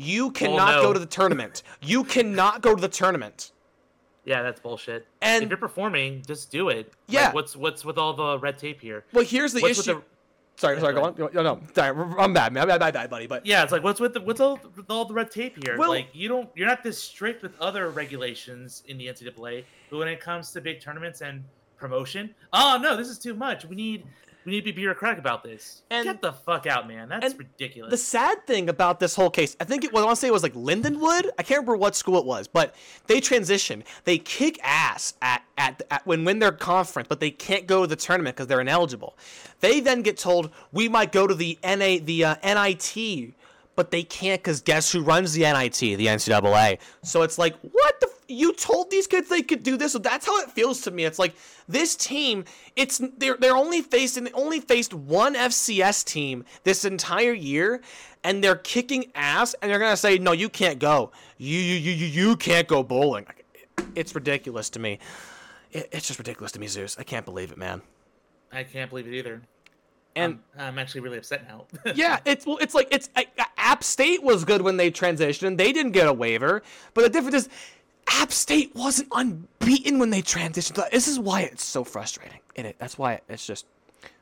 [0.00, 0.82] You cannot no.
[0.82, 1.64] go to the tournament.
[1.82, 3.50] You cannot go to the tournament.
[4.24, 5.08] Yeah, that's bullshit.
[5.20, 6.76] And- if you're performing, just do it.
[6.76, 7.32] Like, Yeah.
[7.32, 9.04] what's what's with all the red tape here?
[9.12, 9.94] Well, here's the What's issue.
[9.94, 10.02] the-
[10.54, 11.14] Sorry, sorry, go on.
[11.16, 12.62] No, no, sorry, I'm bad, man.
[12.70, 13.26] I'm bad, bad, buddy.
[13.26, 15.76] But Yeah, it's like what's with the, what's all with all the red tape here?
[15.76, 19.98] Well- like you don't you're not this strict with other regulations in the NCAA, but
[19.98, 21.42] when it comes to big tournaments and
[21.76, 23.64] promotion, oh no, this is too much.
[23.64, 24.04] We need
[24.48, 25.82] we need to be bureaucratic about this.
[25.90, 27.10] And- Get the fuck out, man.
[27.10, 27.90] That's ridiculous.
[27.90, 30.28] The sad thing about this whole case, I think it, well, I want to say
[30.28, 31.26] it was like Lindenwood.
[31.38, 32.74] I can't remember what school it was, but
[33.08, 33.84] they transition.
[34.04, 37.86] They kick ass at, at, at when win their conference, but they can't go to
[37.86, 39.18] the tournament because they're ineligible.
[39.60, 43.34] They then get told we might go to the NA the uh, NIT,
[43.76, 45.78] but they can't because guess who runs the NIT?
[45.78, 46.78] The NCAA.
[47.02, 48.08] So it's like what the.
[48.28, 51.04] You told these kids they could do this, so that's how it feels to me.
[51.04, 51.34] It's like
[51.66, 52.44] this team,
[52.76, 57.80] it's they're they're only facing they only faced one FCS team this entire year,
[58.22, 62.06] and they're kicking ass, and they're gonna say no, you can't go, you you you
[62.06, 63.26] you, can't go bowling.
[63.94, 64.98] It's ridiculous to me.
[65.72, 66.98] It, it's just ridiculous to me, Zeus.
[66.98, 67.80] I can't believe it, man.
[68.52, 69.42] I can't believe it either.
[70.16, 71.66] And I'm, I'm actually really upset now.
[71.94, 73.08] yeah, it's well, it's like it's
[73.56, 75.58] App State was good when they transitioned.
[75.58, 76.62] They didn't get a waiver,
[76.94, 77.48] but the difference is
[78.10, 80.90] App State wasn't unbeaten when they transitioned.
[80.90, 82.40] This is why it's so frustrating.
[82.54, 83.66] In it, that's why it's just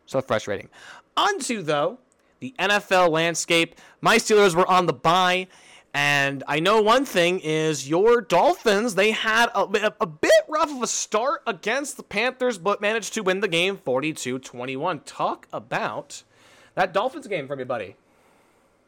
[0.06, 0.68] so frustrating.
[1.16, 1.98] Onto though
[2.40, 3.76] the NFL landscape.
[4.00, 5.48] My Steelers were on the bye.
[5.94, 10.70] And I know one thing is your Dolphins, they had a, a, a bit rough
[10.70, 15.00] of a start against the Panthers, but managed to win the game 42 21.
[15.00, 16.22] Talk about
[16.74, 17.96] that Dolphins game for me, buddy.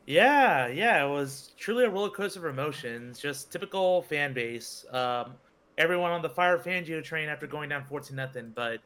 [0.08, 3.18] Yeah, yeah, it was truly a roller coaster of emotions.
[3.18, 4.86] Just typical fan base.
[4.90, 5.34] Um,
[5.76, 8.80] everyone on the fire Fangio train after going down fourteen nothing, but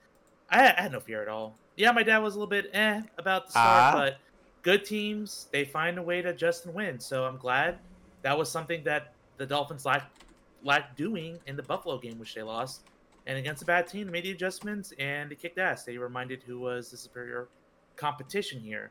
[0.50, 1.54] I, I had no fear at all.
[1.76, 3.92] Yeah, my dad was a little bit eh about the start, Ah.
[3.94, 4.18] but
[4.62, 6.98] good teams they find a way to adjust and win.
[6.98, 7.78] So I'm glad
[8.22, 10.24] that was something that the Dolphins lacked
[10.64, 12.80] lacked doing in the Buffalo game, which they lost.
[13.26, 15.84] And against a bad team, they made the adjustments and they kicked ass.
[15.84, 17.46] They reminded who was the superior
[17.94, 18.90] competition here.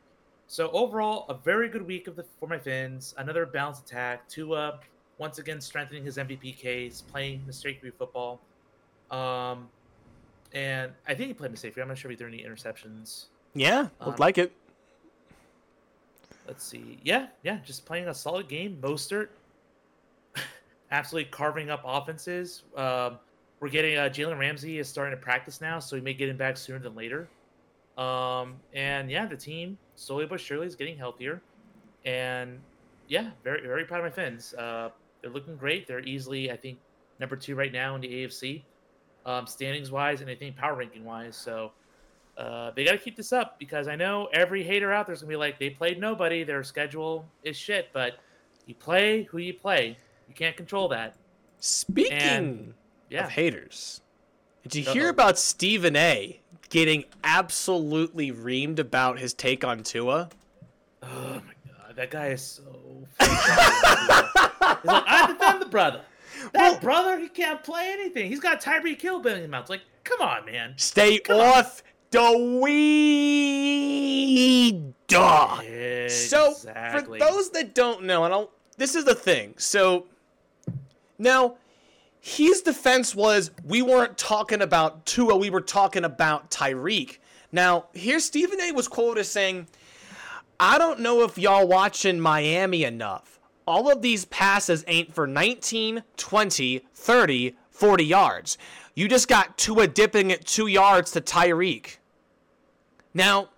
[0.51, 3.15] So overall, a very good week of the for my Finns.
[3.17, 4.27] Another balanced attack.
[4.27, 4.81] Tua
[5.17, 8.41] once again strengthening his MVP case, playing mistake-free football.
[9.11, 9.69] Um,
[10.51, 11.81] and I think he played mistake-free.
[11.81, 13.27] I'm not sure if he threw any interceptions.
[13.53, 14.51] Yeah, looked Um, like it.
[16.45, 16.99] Let's see.
[17.01, 18.77] Yeah, yeah, just playing a solid game.
[18.81, 19.29] Mostert
[20.91, 22.63] absolutely carving up offenses.
[22.75, 23.19] Um,
[23.61, 26.35] we're getting uh, Jalen Ramsey is starting to practice now, so he may get him
[26.35, 27.29] back sooner than later.
[27.97, 31.41] Um, and yeah, the team slowly but surely is getting healthier.
[32.05, 32.59] And
[33.07, 34.53] yeah, very very proud of my Finns.
[34.53, 34.89] Uh,
[35.21, 35.87] they're looking great.
[35.87, 36.79] They're easily, I think,
[37.19, 38.63] number two right now in the AFC,
[39.25, 41.35] um, standings wise, and I think power ranking wise.
[41.35, 41.71] So
[42.37, 45.29] uh, they got to keep this up because I know every hater out there's gonna
[45.29, 47.89] be like, they played nobody, their schedule is shit.
[47.93, 48.13] But
[48.65, 49.97] you play who you play.
[50.27, 51.15] You can't control that.
[51.59, 52.73] Speaking and-
[53.09, 53.25] Yeah.
[53.25, 54.01] of haters,
[54.63, 54.93] did you Uh-oh.
[54.93, 56.40] hear about Stephen A.
[56.69, 60.29] getting absolutely reamed about his take on Tua.
[61.03, 63.07] Oh my god, that guy is so.
[63.19, 66.01] He's like, I defend the brother.
[66.53, 68.27] That well, brother, he can't play anything.
[68.27, 69.69] He's got Tyreek Hill in his mouth.
[69.69, 70.73] like, come on, man.
[70.77, 71.91] Stay come off on.
[72.11, 74.31] the weed.
[75.11, 76.09] Exactly.
[76.09, 79.53] So, for those that don't know, and I'll, this is the thing.
[79.57, 80.05] So,
[81.19, 81.55] now
[82.23, 87.17] his defense was we weren't talking about Tua, we were talking about Tyreek.
[87.51, 89.67] Now, here Stephen A was quoted as saying,
[90.59, 93.39] I don't know if y'all watching Miami enough.
[93.65, 98.57] All of these passes ain't for 19, 20, 30, 40 yards.
[98.93, 101.97] You just got Tua dipping at two yards to Tyreek.
[103.15, 103.49] Now,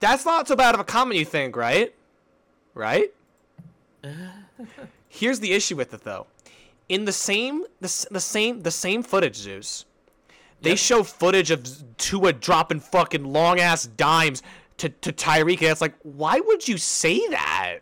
[0.00, 1.94] that's not so bad of a comment, you think, right?
[2.74, 3.10] Right?
[5.08, 6.26] Here's the issue with it, though
[6.88, 9.84] in the same the, the same the same footage, Zeus.
[10.60, 10.78] They yep.
[10.78, 11.66] show footage of
[11.96, 14.42] Tua dropping fucking long ass dimes
[14.78, 17.78] to to Tyreek, and it's like, why would you say that?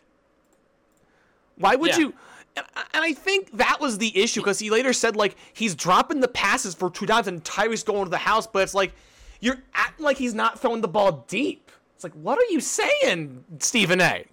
[1.57, 1.99] Why would yeah.
[1.99, 2.13] you?
[2.57, 6.19] And, and I think that was the issue because he later said like he's dropping
[6.19, 8.93] the passes for two times and Tyreek's going to the house, but it's like
[9.39, 11.71] you're acting like he's not throwing the ball deep.
[11.95, 14.25] It's like, what are you saying, Stephen A?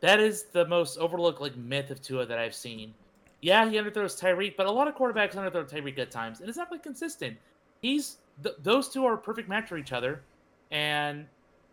[0.00, 2.94] That is the most overlooked like myth of Tua that I've seen
[3.42, 6.56] yeah, he underthrows Tyreek, but a lot of quarterbacks underthrow Tyreek at times, and it's
[6.56, 7.36] not really consistent.
[7.82, 10.22] He's th- those two are a perfect match for each other,
[10.70, 11.26] and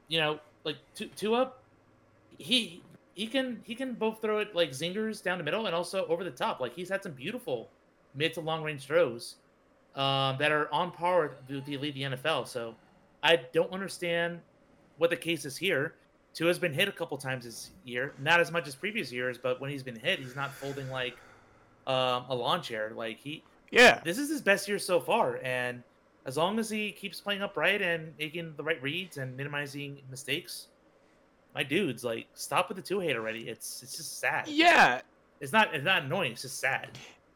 [0.08, 0.78] you know, like
[1.16, 1.52] Tua,
[2.40, 2.82] he
[3.14, 6.24] he can he can both throw it like zingers down the middle and also over
[6.24, 6.60] the top.
[6.60, 7.70] Like he's had some beautiful
[8.16, 9.36] mid to long range throws
[9.96, 12.48] um, that are on par with the elite the NFL.
[12.48, 12.74] So
[13.22, 14.40] I don't understand
[14.98, 15.94] what the case is here.
[16.34, 19.60] Tua's been hit a couple times this year, not as much as previous years, but
[19.62, 21.16] when he's been hit, he's not folding like
[21.90, 22.94] um, a lawn chair.
[22.96, 25.84] Like he, yeah, this is his best year so far, and
[26.26, 30.68] as long as he keeps playing upright and making the right reads and minimizing mistakes,
[31.56, 33.50] my dude's like stop with the Tua hate already.
[33.50, 34.48] It's it's just sad.
[34.48, 35.02] Yeah,
[35.42, 36.34] it's not it's not annoying.
[36.34, 36.90] It's just sad.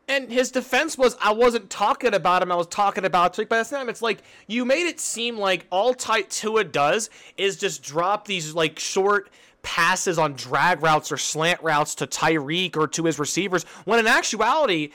[0.10, 2.52] And his defense was, I wasn't talking about him.
[2.52, 3.48] I was talking about Trick.
[3.48, 7.10] But at the time, it's like you made it seem like all tight Tua does
[7.38, 9.30] is just drop these like short
[9.64, 14.08] passes on drag routes or slant routes to Tyreek or to his receivers, when in
[14.08, 14.92] actuality,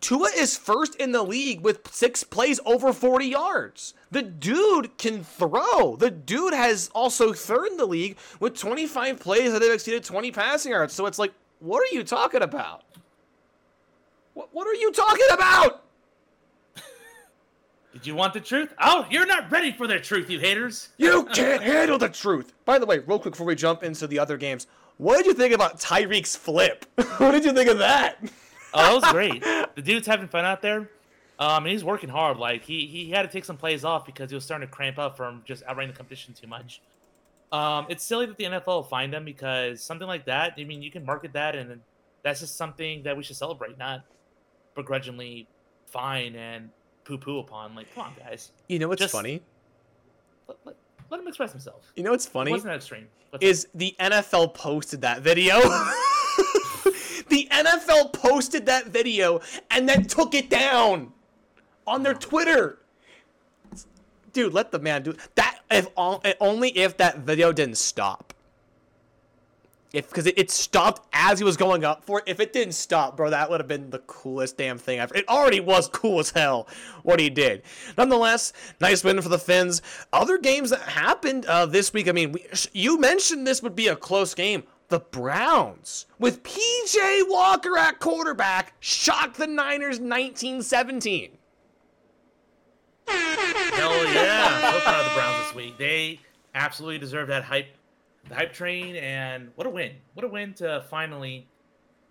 [0.00, 3.94] Tua is first in the league with six plays over 40 yards.
[4.10, 5.96] The dude can throw.
[5.96, 10.30] The dude has also third in the league with 25 plays that have exceeded 20
[10.30, 10.94] passing yards.
[10.94, 12.82] So it's like, what are you talking about?
[14.34, 15.84] What, what are you talking about?
[17.92, 18.72] Did you want the truth?
[18.80, 20.90] Oh, you're not ready for the truth, you haters.
[20.96, 22.52] You can't handle the truth.
[22.64, 25.34] By the way, real quick before we jump into the other games, what did you
[25.34, 26.84] think about Tyreek's flip?
[27.18, 28.18] what did you think of that?
[28.74, 29.42] oh, that was great.
[29.74, 30.88] The dude's having fun out there.
[31.38, 32.36] Um, and he's working hard.
[32.36, 34.98] Like he he had to take some plays off because he was starting to cramp
[34.98, 36.82] up from just outrunning the competition too much.
[37.50, 40.54] Um, it's silly that the NFL will find them because something like that.
[40.58, 41.80] I mean, you can market that, and
[42.22, 44.04] that's just something that we should celebrate, not
[44.74, 45.48] begrudgingly
[45.86, 46.70] fine and
[47.10, 47.74] poo poo upon.
[47.74, 48.52] Like, come on, guys.
[48.68, 49.42] You know what's Just funny?
[50.46, 50.76] Let, let,
[51.10, 51.92] let, him express himself.
[51.96, 52.50] You know what's funny?
[52.50, 53.08] It wasn't that extreme.
[53.40, 55.60] is the NFL posted that video?
[57.28, 59.40] the NFL posted that video
[59.70, 61.12] and then took it down
[61.86, 62.78] on their Twitter.
[64.32, 65.58] Dude, let the man do that.
[65.70, 68.29] If only if that video didn't stop
[69.92, 72.24] if because it, it, stopped as he was going up for it.
[72.26, 75.14] If it didn't stop, bro, that would have been the coolest damn thing ever.
[75.14, 76.68] It already was cool as hell
[77.02, 77.62] what he did.
[77.98, 79.82] Nonetheless, nice win for the Fins.
[80.12, 82.08] Other games that happened uh, this week.
[82.08, 84.62] I mean, we, you mentioned this would be a close game.
[84.88, 91.38] The Browns with PJ Walker at quarterback shocked the Niners 1917.
[93.06, 94.72] Hell yeah!
[94.72, 95.78] so proud of the Browns this week.
[95.78, 96.20] They
[96.54, 97.68] absolutely deserve that hype
[98.28, 99.92] the hype train, and what a win!
[100.14, 101.48] What a win to finally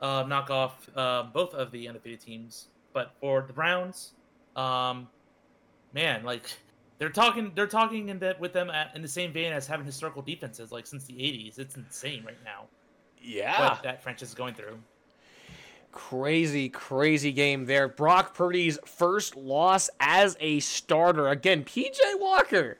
[0.02, 2.68] uh, knock off uh, both of the undefeated teams.
[2.94, 4.14] But for the Browns,
[4.56, 5.08] um,
[5.94, 6.44] man, like
[6.98, 9.86] they're talking, they're talking in that with them at, in the same vein as having
[9.86, 11.60] historical defenses like since the '80s.
[11.60, 12.66] It's insane right now.
[13.22, 14.78] Yeah, what that franchise is going through.
[15.92, 17.88] Crazy, crazy game there.
[17.88, 21.30] Brock Purdy's first loss as a starter.
[21.30, 22.78] Again, PJ Walker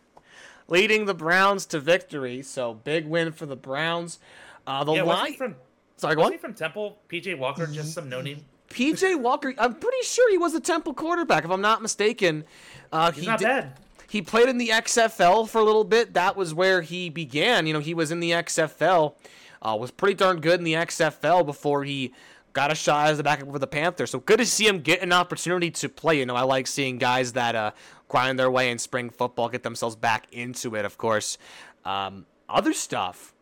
[0.70, 2.42] leading the Browns to victory.
[2.42, 4.20] So big win for the Browns.
[4.66, 5.56] Uh, the yeah, line from
[5.98, 6.38] sorry, go on.
[6.38, 7.00] from Temple?
[7.10, 8.46] PJ Walker, just some no name.
[8.70, 12.46] PJ Walker, I'm pretty sure he was a Temple quarterback, if I'm not mistaken.
[12.92, 13.74] Uh, He's he not did, bad.
[14.10, 16.14] He played in the XFL for a little bit.
[16.14, 17.68] That was where he began.
[17.68, 19.16] You know, he was in the XFL.
[19.62, 22.14] Uh, was pretty darn good in the XFL before he
[22.54, 24.10] got a shot as the backup for the Panthers.
[24.10, 26.20] So good to see him get an opportunity to play.
[26.20, 27.72] You know, I like seeing guys that uh,
[28.10, 31.38] grind their way in spring football, get themselves back into it, of course.
[31.86, 33.34] Um, other stuff.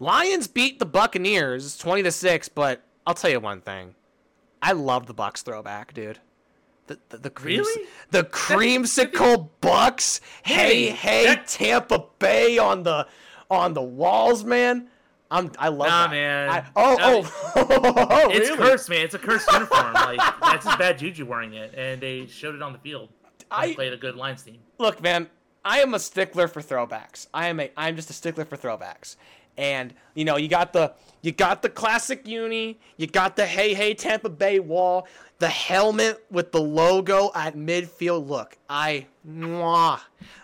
[0.00, 3.94] Lions beat the Buccaneers 20 to 6, but I'll tell you one thing.
[4.62, 6.20] I love the Bucks throwback, dude.
[6.86, 7.88] The the, the creams, Really?
[8.10, 10.20] the creamsicle Bucks.
[10.42, 13.06] Hey, Hey, that- Tampa Bay on the
[13.50, 14.88] on the walls, man.
[15.30, 16.10] I'm I love Nah, that.
[16.10, 16.48] man.
[16.50, 18.56] I, oh, Nah, oh, oh, It's really?
[18.58, 19.00] cursed, man.
[19.04, 19.92] It's a cursed uniform.
[19.94, 23.08] Like that's just bad juju wearing it, and they showed it on the field.
[23.50, 24.58] I played a good Lions team.
[24.78, 25.28] look, man,
[25.64, 27.26] I am a stickler for throwbacks.
[27.32, 29.16] I am a I'm just a stickler for throwbacks.
[29.56, 30.92] And you know, you got the
[31.22, 35.06] you got the classic uni, you got the hey hey Tampa Bay wall,
[35.38, 38.28] the helmet with the logo at midfield.
[38.28, 40.00] Look, I mwah,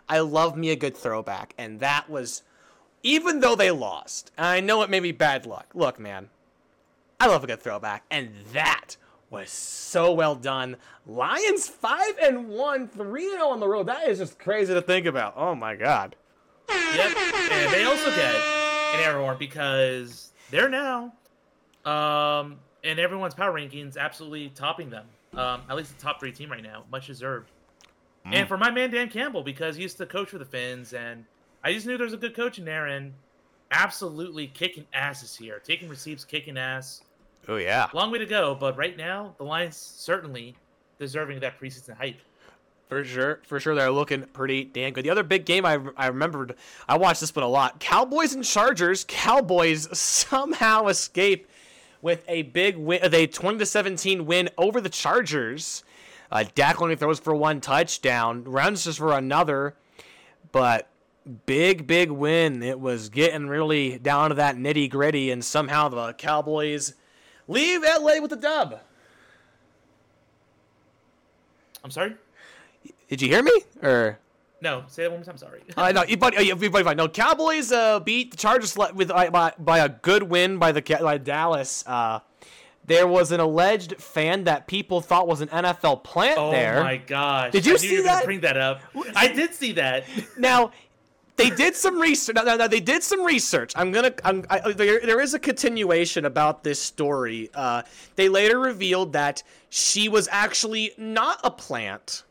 [0.09, 2.43] I love me a good throwback, and that was
[3.03, 4.31] even though they lost.
[4.39, 5.67] I know it may be bad luck.
[5.75, 6.31] Look, man,
[7.19, 8.97] I love a good throwback, and that
[9.31, 10.77] was so well done.
[11.07, 13.87] Lions five and one, three and zero on the road.
[13.87, 15.35] That is just crazy to think about.
[15.37, 16.17] Oh my god.
[16.69, 17.17] Yep.
[17.17, 21.13] And they also get an air horn because they're now,
[21.85, 25.07] um, in everyone's power rankings, absolutely topping them.
[25.35, 27.51] Um, at least the top three team right now, much deserved.
[28.25, 31.25] And for my man Dan Campbell, because he used to coach for the Finns, and
[31.65, 33.13] I just knew there was a good coach in there, and
[33.71, 37.03] absolutely kicking asses here, taking receipts, kicking ass.
[37.49, 37.89] Oh yeah.
[37.93, 40.57] Long way to go, but right now the Lions certainly
[40.99, 42.21] deserving of that preseason hype.
[42.89, 45.05] For sure, for sure, they're looking pretty damn good.
[45.05, 46.57] The other big game I, I remembered,
[46.89, 47.79] I watched this one a lot.
[47.79, 49.05] Cowboys and Chargers.
[49.07, 51.47] Cowboys somehow escape
[52.03, 55.85] with a big win, a 20 to 17 win over the Chargers.
[56.33, 59.77] Uh, Dak only throws for one touchdown, runs just for another,
[60.51, 60.89] but
[61.47, 62.61] big, big win.
[62.63, 66.95] It was getting really down to that nitty gritty, and somehow the Cowboys
[67.51, 68.81] leave LA with the dub.
[71.85, 72.15] I'm sorry.
[73.09, 73.53] Did you hear me?
[73.83, 74.19] Or
[74.61, 75.39] No, say that one more time.
[75.39, 75.63] Sorry.
[75.77, 76.97] No, you- but but fine.
[76.97, 80.83] No, Cowboys uh, beat the Chargers with uh, by, by a good win by the
[81.01, 81.85] by Dallas.
[81.87, 82.21] Uh,
[82.85, 86.83] there was an alleged fan that people thought was an NFL plant oh there.
[86.83, 87.53] my gosh!
[87.53, 88.25] Did you I see you that?
[88.25, 88.81] Bring that up.
[89.15, 90.05] I did see that.
[90.39, 90.73] Now,
[91.41, 92.37] they did some research.
[92.37, 93.73] No, no, no, they did some research.
[93.77, 94.13] I'm gonna.
[94.25, 97.51] I'm, I, there, there is a continuation about this story.
[97.55, 97.83] Uh,
[98.17, 102.25] they later revealed that she was actually not a plant.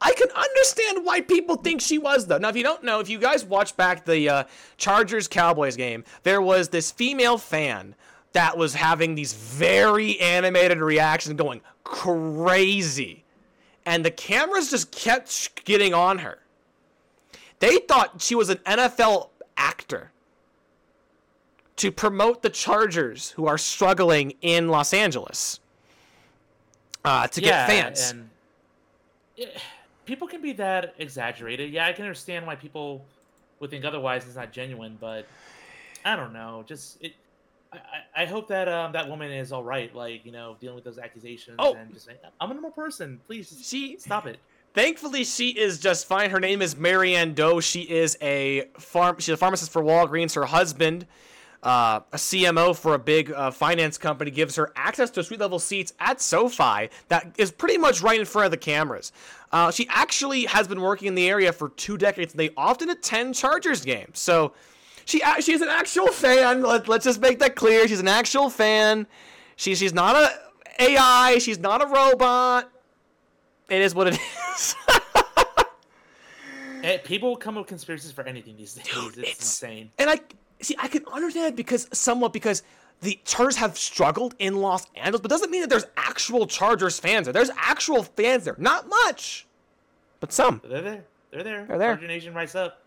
[0.00, 2.38] I can understand why people think she was though.
[2.38, 4.44] Now, if you don't know, if you guys watch back the uh,
[4.76, 7.94] Chargers Cowboys game, there was this female fan
[8.32, 13.24] that was having these very animated reactions, going crazy,
[13.86, 16.38] and the cameras just kept getting on her.
[17.60, 20.10] They thought she was an NFL actor
[21.76, 25.58] to promote the Chargers, who are struggling in Los Angeles,
[27.04, 28.10] uh, to yeah, get fans.
[28.12, 28.30] and
[29.36, 29.48] yeah,
[30.04, 31.72] people can be that exaggerated.
[31.72, 33.04] Yeah, I can understand why people
[33.60, 34.24] would think otherwise.
[34.26, 35.26] It's not genuine, but
[36.04, 36.64] I don't know.
[36.66, 37.12] Just it.
[37.72, 37.80] I, I-
[38.16, 39.92] I hope that um, that woman is all right.
[39.92, 41.74] Like you know, dealing with those accusations Oh.
[41.74, 43.20] and just saying, "I'm a normal person.
[43.26, 44.38] Please She stop it."
[44.74, 46.30] Thankfully, she is just fine.
[46.30, 47.60] Her name is Marianne Doe.
[47.60, 49.16] She is a farm.
[49.20, 50.34] She's a pharmacist for Walgreens.
[50.34, 51.06] Her husband,
[51.62, 55.60] uh, a CMO for a big uh, finance company, gives her access to suite level
[55.60, 59.12] seats at SoFi that is pretty much right in front of the cameras.
[59.52, 62.32] Uh, she actually has been working in the area for two decades.
[62.32, 64.54] and They often attend Chargers games, so
[65.04, 66.62] she she's an actual fan.
[66.62, 67.86] Let, let's just make that clear.
[67.86, 69.06] She's an actual fan.
[69.54, 70.32] She, she's not a
[70.82, 71.38] AI.
[71.38, 72.72] She's not a robot.
[73.68, 74.18] It is what it
[74.54, 74.74] is.
[76.82, 78.84] Eh, people come up with conspiracies for anything these days.
[78.84, 79.90] Dude, it's, it's- insane.
[79.98, 80.20] And I
[80.60, 82.62] see, I can understand it because somewhat because
[83.00, 87.24] the Chargers have struggled in Los Angeles, but doesn't mean that there's actual Chargers fans
[87.24, 87.32] there.
[87.32, 89.46] There's actual fans there, not much,
[90.20, 90.60] but some.
[90.62, 91.04] They're there.
[91.30, 91.64] They're there.
[91.64, 91.94] They're there.
[91.94, 92.82] Charger Nation, rise up.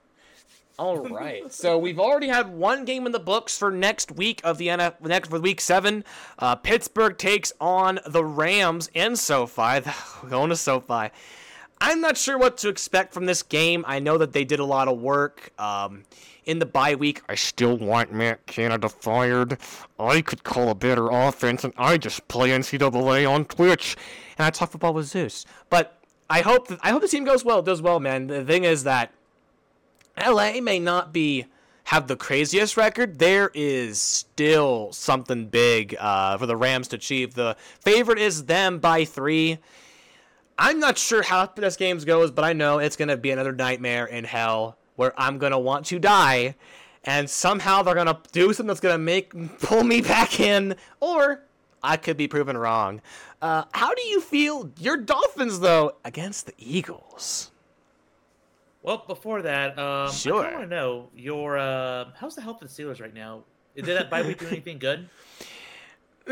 [0.79, 1.51] All right.
[1.51, 5.01] so we've already had one game in the books for next week of the NF
[5.01, 6.03] next for week seven.
[6.37, 9.81] Uh, Pittsburgh takes on the Rams in SoFi.
[10.29, 11.09] Going to SoFi.
[11.81, 13.85] I'm not sure what to expect from this game.
[13.87, 16.03] I know that they did a lot of work um,
[16.45, 17.21] in the bye week.
[17.27, 19.57] I still want Matt Canada fired.
[19.99, 23.95] I could call a better offense, and I just play NCAA on Twitch,
[24.37, 25.45] and I talk football with Zeus.
[25.69, 25.99] But
[26.29, 27.61] I hope I hope the team goes well.
[27.61, 28.27] Does well, man.
[28.27, 29.11] The thing is that
[30.17, 31.45] LA may not be
[31.85, 33.17] have the craziest record.
[33.17, 37.33] There is still something big uh, for the Rams to achieve.
[37.33, 39.59] The favorite is them by three.
[40.57, 44.05] I'm not sure how this game goes, but I know it's gonna be another nightmare
[44.05, 46.55] in hell where I'm gonna want to die,
[47.03, 51.43] and somehow they're gonna do something that's gonna make pull me back in, or
[51.81, 53.01] I could be proven wrong.
[53.41, 57.51] Uh, how do you feel your Dolphins though against the Eagles?
[58.87, 60.45] Well, before that, um, Sure.
[60.45, 63.43] I want to know your uh, how's the health of the Steelers right now?
[63.75, 65.09] Did that bye week do anything good?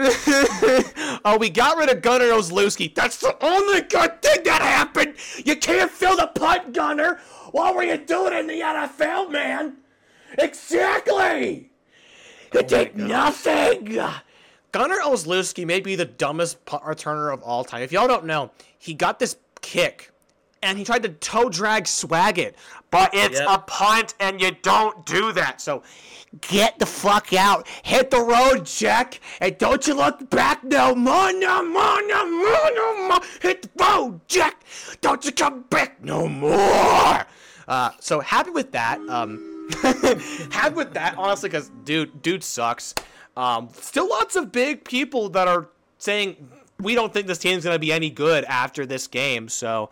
[1.26, 2.96] oh, we got rid of Gunner Olszewski.
[2.96, 5.16] That's the only good thing that happened.
[5.44, 7.20] You can't fill the punt, Gunner.
[7.52, 9.76] What were you doing in the NFL, man?
[10.38, 11.72] Exactly.
[12.54, 14.00] You did nothing.
[14.72, 17.82] Gunner Olszewski may be the dumbest punt returner of all time.
[17.82, 20.14] If y'all don't know, he got this kick
[20.64, 22.56] and he tried to toe drag swag it,
[22.92, 23.48] but it's Yep.
[23.50, 25.62] a punt and you don't do that.
[25.62, 25.84] So
[26.42, 31.32] get the fuck out, hit the road, Jack, and don't you look back no more,
[31.34, 33.20] no more, no more, no more.
[33.42, 34.64] Hit the road, Jack.
[35.02, 37.26] Don't you come back no more.
[37.68, 39.00] Uh, so happy with that.
[39.10, 39.70] Um,
[40.52, 42.94] happy with that, honestly, because dude, dude sucks.
[43.38, 46.50] Um, still lots of big people that are saying
[46.80, 49.50] we don't think this team's gonna be any good after this game.
[49.50, 49.90] So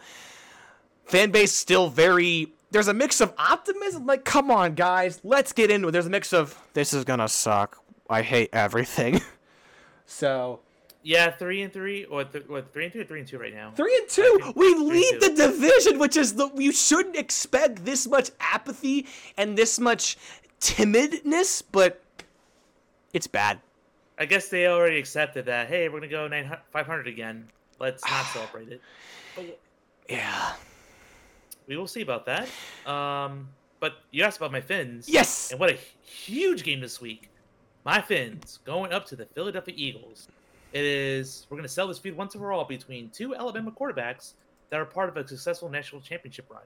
[1.06, 5.70] fan base still very there's a mix of optimism like come on guys let's get
[5.70, 7.78] into it there's a mix of this is gonna suck
[8.10, 9.22] i hate everything
[10.06, 10.60] so
[11.06, 12.72] Yeah, three and three, or th- what?
[12.72, 13.72] Three and three, or three and two right now.
[13.76, 17.84] three and two think we lead and the division which is the you shouldn't expect
[17.84, 19.06] this much apathy
[19.38, 20.16] and this much
[20.62, 22.02] timidness but
[23.14, 23.60] it's bad
[24.18, 25.68] I guess they already accepted that.
[25.68, 27.50] Hey, we're gonna go nine five hundred again.
[27.80, 28.82] Let's not celebrate it.
[29.36, 29.60] But
[30.08, 30.54] yeah
[31.68, 32.48] we will see about that.
[32.86, 33.50] Um,
[33.80, 35.10] but you asked about my Fins.
[35.10, 37.30] yes And what a huge game this week.
[37.86, 40.30] My Fins going up to the Philadelphia Eagles.
[40.72, 43.72] It is, we're going to sell this feud once and for all between two Alabama
[43.72, 44.34] quarterbacks
[44.70, 46.64] that are part of a successful national championship run.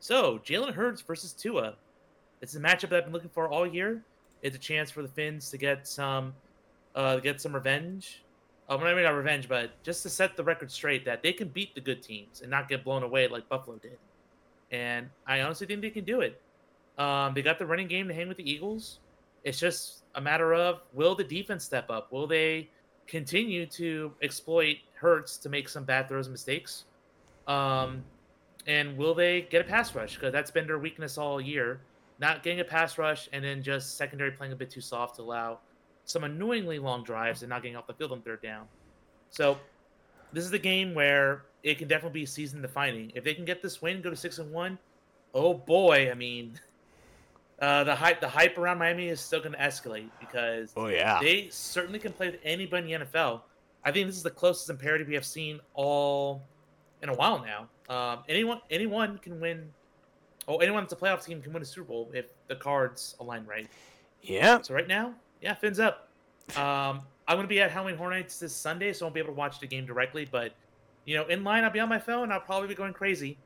[0.00, 1.74] So, Jalen Hurts versus Tua.
[2.40, 4.02] It's a matchup that I've been looking for all year.
[4.42, 6.34] It's a chance for the Finns to get some,
[6.94, 8.22] uh, get some revenge.
[8.68, 11.48] Um, I mean, not revenge, but just to set the record straight that they can
[11.48, 13.98] beat the good teams and not get blown away like Buffalo did.
[14.70, 16.40] And I honestly think they can do it.
[16.98, 18.98] Um, they got the running game to hang with the Eagles.
[19.44, 22.12] It's just a matter of will the defense step up?
[22.12, 22.68] Will they
[23.06, 26.84] continue to exploit Hurts to make some bad throws and mistakes?
[27.46, 28.04] Um,
[28.66, 30.14] and will they get a pass rush?
[30.14, 31.80] Because that's been their weakness all year.
[32.18, 35.22] Not getting a pass rush and then just secondary playing a bit too soft to
[35.22, 35.60] allow
[36.04, 38.66] some annoyingly long drives and not getting off the field on third down.
[39.30, 39.56] So
[40.32, 43.12] this is the game where it can definitely be season defining.
[43.14, 44.78] If they can get this win, go to six and one,
[45.34, 46.58] oh boy, I mean,
[47.60, 51.18] uh, the hype the hype around Miami is still going to escalate because oh yeah
[51.20, 53.42] they certainly can play with anybody in the NFL.
[53.84, 56.42] I think this is the closest parity we have seen all
[57.02, 57.68] in a while now.
[57.94, 59.70] Um, anyone anyone can win.
[60.46, 63.44] Oh, anyone that's a playoff team can win a Super Bowl if the cards align
[63.44, 63.68] right.
[64.22, 66.08] yeah So right now, yeah, fins up.
[66.56, 69.34] Um, I'm gonna be at Halloween Horror Nights this Sunday, so I won't be able
[69.34, 70.26] to watch the game directly.
[70.30, 70.52] But
[71.04, 72.32] you know, in line, I'll be on my phone.
[72.32, 73.36] I'll probably be going crazy.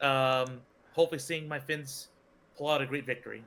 [0.00, 0.60] Um,
[0.92, 2.08] hopefully, seeing my Fins
[2.56, 3.42] pull out a great victory.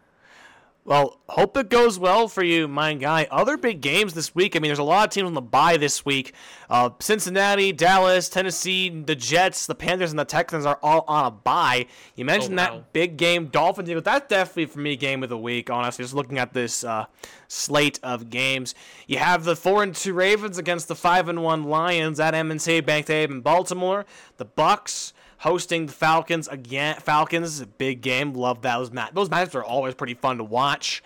[0.84, 3.28] Well, hope it goes well for you, my guy.
[3.30, 4.56] Other big games this week.
[4.56, 6.34] I mean, there's a lot of teams on the bye this week.
[6.72, 11.30] Uh, Cincinnati, Dallas, Tennessee, the Jets, the Panthers, and the Texans are all on a
[11.32, 11.86] bye.
[12.16, 12.72] You mentioned Oh, wow.
[12.78, 13.92] that big game, Dolphins.
[13.92, 14.06] Eagles.
[14.06, 15.70] That's definitely for me game of the week.
[15.70, 17.06] Honestly, just looking at this uh,
[17.48, 18.74] slate of games,
[19.06, 22.82] you have the four and two Ravens against the five and one Lions at M&T
[22.82, 24.08] Bank Stadium in Baltimore.
[24.38, 26.96] The Bucks hosting the Falcons again.
[27.00, 28.34] Falcons, big game.
[28.34, 29.14] Love those matches.
[29.16, 31.04] Those matches are always pretty fun to watch.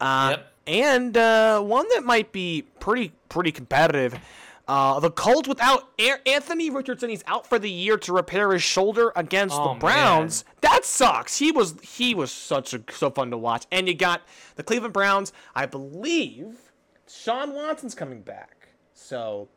[0.00, 0.52] Uh, Yep.
[0.68, 4.18] And uh, one that might be pretty pretty competitive.
[4.66, 5.88] Uh, the Colts without
[6.26, 10.44] Anthony Richardson, he's out for the year to repair his shoulder against Oh, the Browns.
[10.62, 11.38] That sucks.
[11.38, 13.64] He was he was such a so fun to watch.
[13.70, 14.22] And you got
[14.56, 15.32] the Cleveland Browns.
[15.54, 16.72] I believe
[17.08, 18.70] Sean Watson's coming back.
[18.92, 19.48] So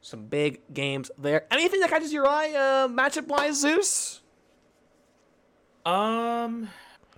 [0.00, 1.46] some big games there.
[1.50, 4.20] Anything that catches your eye, uh, matchup wise, Zeus?
[5.84, 6.68] Um,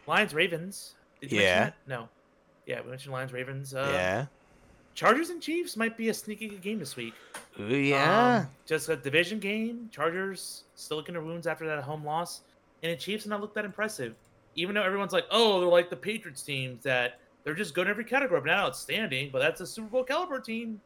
[0.06, 0.94] Lions Ravens.
[1.20, 1.72] Did you mention Yeah.
[1.86, 2.08] No.
[2.66, 3.74] Yeah, we mentioned Lions Ravens.
[3.74, 4.26] Uh, yeah.
[4.94, 7.14] Chargers and Chiefs might be a sneaky good game this week.
[7.58, 8.40] Ooh, yeah.
[8.40, 9.88] Um, just a division game.
[9.90, 12.42] Chargers still looking their wounds after that home loss,
[12.82, 14.14] and the Chiefs have not look that impressive.
[14.54, 17.90] Even though everyone's like, "Oh, they're like the Patriots teams that they're just good in
[17.90, 20.78] every category, but not outstanding." But that's a Super Bowl caliber team.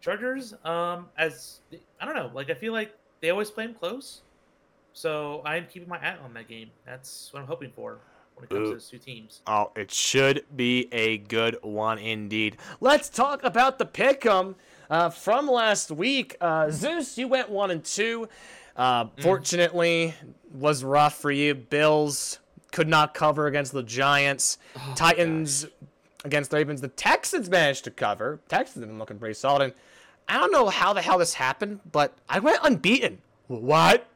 [0.00, 1.60] Chargers, um, as
[2.00, 4.22] I don't know, like I feel like they always play them close,
[4.92, 6.70] so I'm keeping my eye on that game.
[6.86, 7.98] That's what I'm hoping for
[8.34, 8.64] when it comes Ooh.
[8.66, 9.42] to those two teams.
[9.46, 12.58] Oh, it should be a good one indeed.
[12.80, 14.54] Let's talk about the pick'em
[14.88, 16.36] uh, from last week.
[16.40, 18.28] Uh, Zeus, you went one and two.
[18.76, 20.14] Uh, Fortunately,
[20.52, 21.54] was rough for you.
[21.54, 22.38] Bills
[22.70, 24.58] could not cover against the Giants.
[24.94, 25.66] Titans
[26.24, 26.80] against the Ravens.
[26.80, 28.40] The Texans managed to cover.
[28.48, 29.62] Texans have been looking pretty solid.
[29.62, 29.72] And
[30.28, 33.18] I don't know how the hell this happened, but I went unbeaten.
[33.46, 34.06] What?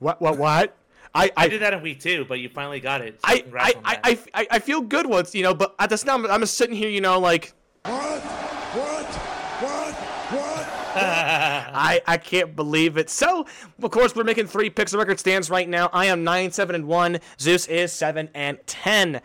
[0.00, 0.20] What?
[0.20, 0.38] What?
[0.38, 0.76] What?
[1.14, 3.14] I, I, I did that in week two, but you finally got it.
[3.14, 6.24] So I, I, I, I, I, feel good once, you know, but at this time,
[6.24, 7.52] I'm just sitting here, you know, like.
[7.82, 8.22] What?
[8.22, 9.06] What?
[9.06, 9.94] What?
[9.94, 10.68] What?
[10.94, 13.10] I, I can't believe it.
[13.10, 13.46] So,
[13.82, 14.92] of course, we're making three picks.
[14.92, 15.90] The record stands right now.
[15.92, 17.18] I am 9 7 and 1.
[17.38, 19.20] Zeus is 7 and 10.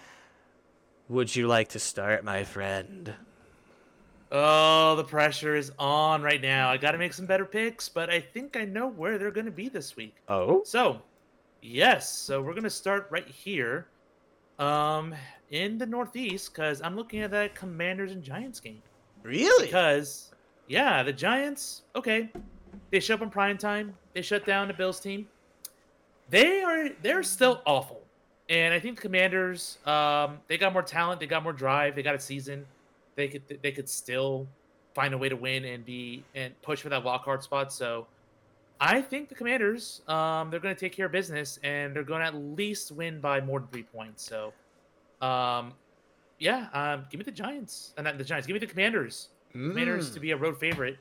[1.09, 3.13] Would you like to start, my friend?
[4.32, 6.69] Oh, the pressure is on right now.
[6.69, 9.45] I got to make some better picks, but I think I know where they're going
[9.45, 10.15] to be this week.
[10.28, 10.63] Oh?
[10.65, 11.01] So,
[11.61, 12.09] yes.
[12.09, 13.88] So, we're going to start right here
[14.59, 15.15] um,
[15.51, 18.82] in the Northeast because I'm looking at that Commanders and Giants game.
[19.23, 19.65] Really?
[19.65, 20.32] Because,
[20.67, 22.30] yeah, the Giants, okay,
[22.91, 23.95] they show up in prime time.
[24.13, 25.28] They shut down the Bills team.
[26.30, 28.01] They are, they're still awful.
[28.49, 32.03] And I think the Commanders, um, they got more talent, they got more drive, they
[32.03, 32.65] got a season.
[33.18, 34.47] They could they could still
[34.95, 37.74] find a way to win and be and push for that wild card spot.
[37.74, 38.07] So
[38.80, 42.22] I think the Commanders, um, they're going to take care of business and they're going
[42.22, 44.24] to at least win by more than three points.
[44.24, 44.53] So,
[45.26, 45.74] um,
[46.39, 48.45] yeah, um, give me the Giants, and uh, not the Giants.
[48.45, 49.30] Give me the Commanders.
[49.55, 49.72] Mm.
[49.72, 50.97] Commanders to be a road favorite.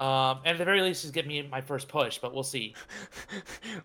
[0.00, 2.74] Um, and at the very least, just get me my first push, but we'll see.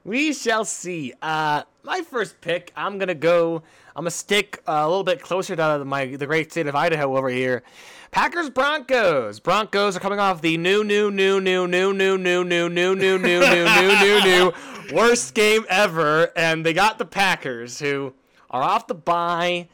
[0.03, 1.13] we shall see.
[1.21, 3.63] Uh, my first pick, I'm gonna go.
[3.95, 7.15] I'm gonna stick uh, a little bit closer to my the great state of Idaho
[7.15, 7.63] over here.
[8.11, 9.39] Packers Broncos.
[9.39, 13.17] Broncos are coming off the new, new, new, new, new, new, new, new, new, new,
[13.19, 14.53] new, new, new, new, new
[14.93, 18.13] worst game ever, and they got the Packers who
[18.49, 19.69] are off the bye.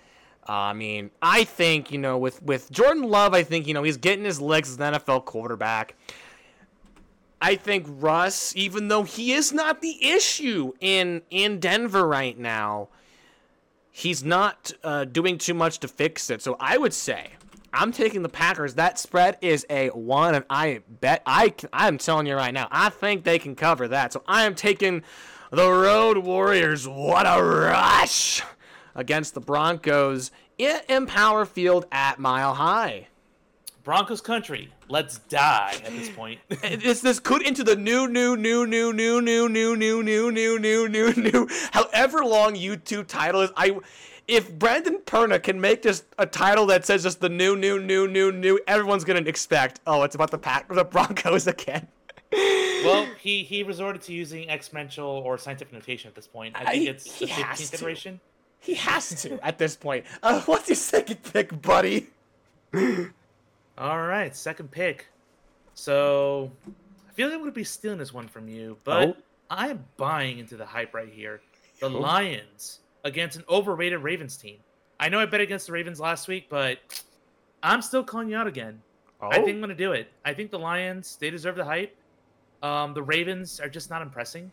[0.47, 3.83] Uh, I mean, I think you know with with Jordan Love, I think you know
[3.83, 5.95] he's getting his legs as an NFL quarterback.
[7.45, 12.89] I think Russ, even though he is not the issue in in Denver right now,
[13.91, 16.41] he's not uh, doing too much to fix it.
[16.41, 17.33] So I would say
[17.71, 18.73] I'm taking the Packers.
[18.73, 22.89] That spread is a one, and I bet I I'm telling you right now, I
[22.89, 24.11] think they can cover that.
[24.11, 25.03] So I am taking
[25.51, 26.87] the Road Warriors.
[26.87, 28.41] What a rush
[28.95, 33.09] against the Broncos in Empower Field at Mile High.
[33.85, 34.73] Broncos country.
[34.89, 36.39] Let's die at this point.
[36.49, 40.59] this this could into the new new new new new new new new new new
[40.59, 43.51] new new new however long YouTube title is.
[43.55, 43.77] I
[44.27, 48.07] if Brandon Perna can make just a title that says just the new new new
[48.07, 49.79] new new, everyone's gonna expect.
[49.85, 51.87] Oh, it's about the pack the Broncos again.
[52.31, 56.55] well, he he resorted to using exponential or scientific notation at this point.
[56.55, 58.19] I think I, it's the 15th iteration.
[58.59, 60.05] He has to at this point.
[60.23, 62.07] Uh, what's your second pick, buddy?
[63.77, 65.07] All right, second pick.
[65.73, 69.15] So I feel like I'm going to be stealing this one from you, but oh.
[69.49, 71.41] I am buying into the hype right here.
[71.81, 71.99] The oh.
[71.99, 74.57] Lions against an overrated Ravens team.
[74.99, 76.79] I know I bet against the Ravens last week, but
[77.61, 78.81] I'm still calling you out again.
[79.21, 79.27] Oh.
[79.27, 80.11] I think I'm going to do it.
[80.23, 81.95] I think the Lions, they deserve the hype.
[82.63, 84.51] Um, the Ravens are just not impressing.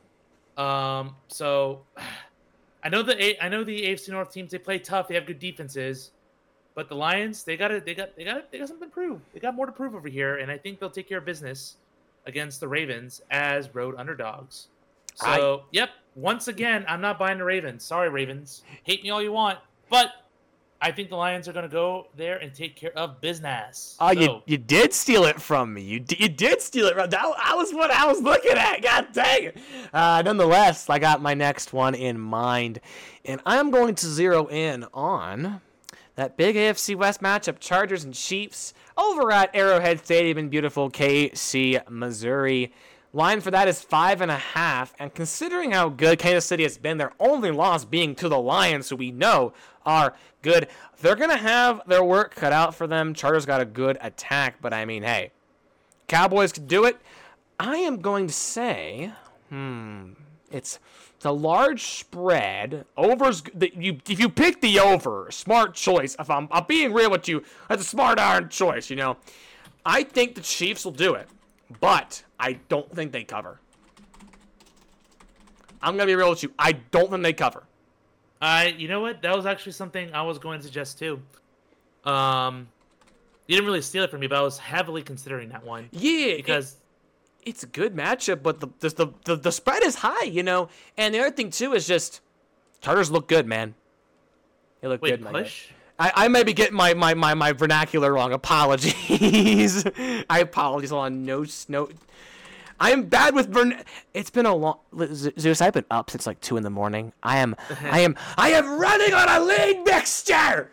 [0.57, 1.83] Um, so
[2.85, 5.07] I know the I know the AFC North teams they play tough.
[5.07, 6.11] They have good defenses.
[6.75, 9.21] But the Lions, they got to, they got, they got, they got something to prove.
[9.35, 11.77] They got more to prove over here, and I think they'll take care of business
[12.27, 14.69] against the Ravens as road underdogs.
[15.17, 15.63] So, I...
[15.73, 17.85] yep, once again, I'm not buying the Ravens.
[17.85, 19.59] Sorry, Ravens, hate me all you want,
[19.91, 20.13] but
[20.81, 23.97] I think the Lions are going to go there and take care of business.
[24.01, 25.83] Oh, so, you you did steal it from me.
[25.83, 26.95] You d- you did steal it.
[26.95, 28.83] From, that, that was what I was looking at.
[28.83, 29.59] God dang it.
[29.93, 32.81] Uh, nonetheless, I got my next one in mind,
[33.25, 35.61] and I'm going to zero in on
[36.17, 41.89] that big AFC West matchup, Chargers and Chiefs, over at Arrowhead Stadium in beautiful KC,
[41.89, 42.73] Missouri.
[43.15, 46.79] Line for that is five and a half, and considering how good Kansas City has
[46.79, 49.53] been, their only loss being to the Lions, who we know
[49.85, 50.69] are good,
[51.01, 53.13] they're gonna have their work cut out for them.
[53.13, 55.31] Chargers got a good attack, but I mean, hey,
[56.09, 56.97] Cowboys could do it.
[57.59, 59.13] I am going to say,
[59.51, 60.13] hmm,
[60.53, 60.79] it's
[61.17, 62.85] it's a large spread.
[62.97, 63.43] Overs.
[63.55, 66.17] The, you if you pick the over, smart choice.
[66.19, 68.91] If I'm I'm being real with you, that's a smart iron choice.
[68.91, 69.17] You know,
[69.85, 71.29] I think the Chiefs will do it,
[71.81, 73.59] but I don't think they cover.
[75.81, 76.53] I'm gonna be real with you.
[76.59, 77.65] I don't think they cover.
[78.43, 79.23] I, you know what?
[79.23, 81.23] That was actually something I was going to suggest too.
[82.05, 82.67] Um,
[83.47, 85.89] you didn't really steal it from me, but I was heavily considering that one.
[85.93, 86.77] Yeah, because
[87.45, 90.69] it's a good matchup, but the, the the, the spread is high, you know.
[90.97, 92.21] And the other thing too is just
[92.83, 93.75] Chargers look good, man.
[94.81, 95.33] They look Wait, good.
[95.33, 95.69] Push?
[95.99, 98.33] I, I may be getting my, my, my, my vernacular wrong.
[98.33, 99.87] Apologies.
[100.29, 101.89] I apologize on no no.
[102.81, 103.81] I am bad with vern.
[104.13, 104.79] It's been a long
[105.15, 105.61] Zeus.
[105.61, 107.13] I've been up since like two in the morning.
[107.23, 110.73] I am I am I am running on a league mixture.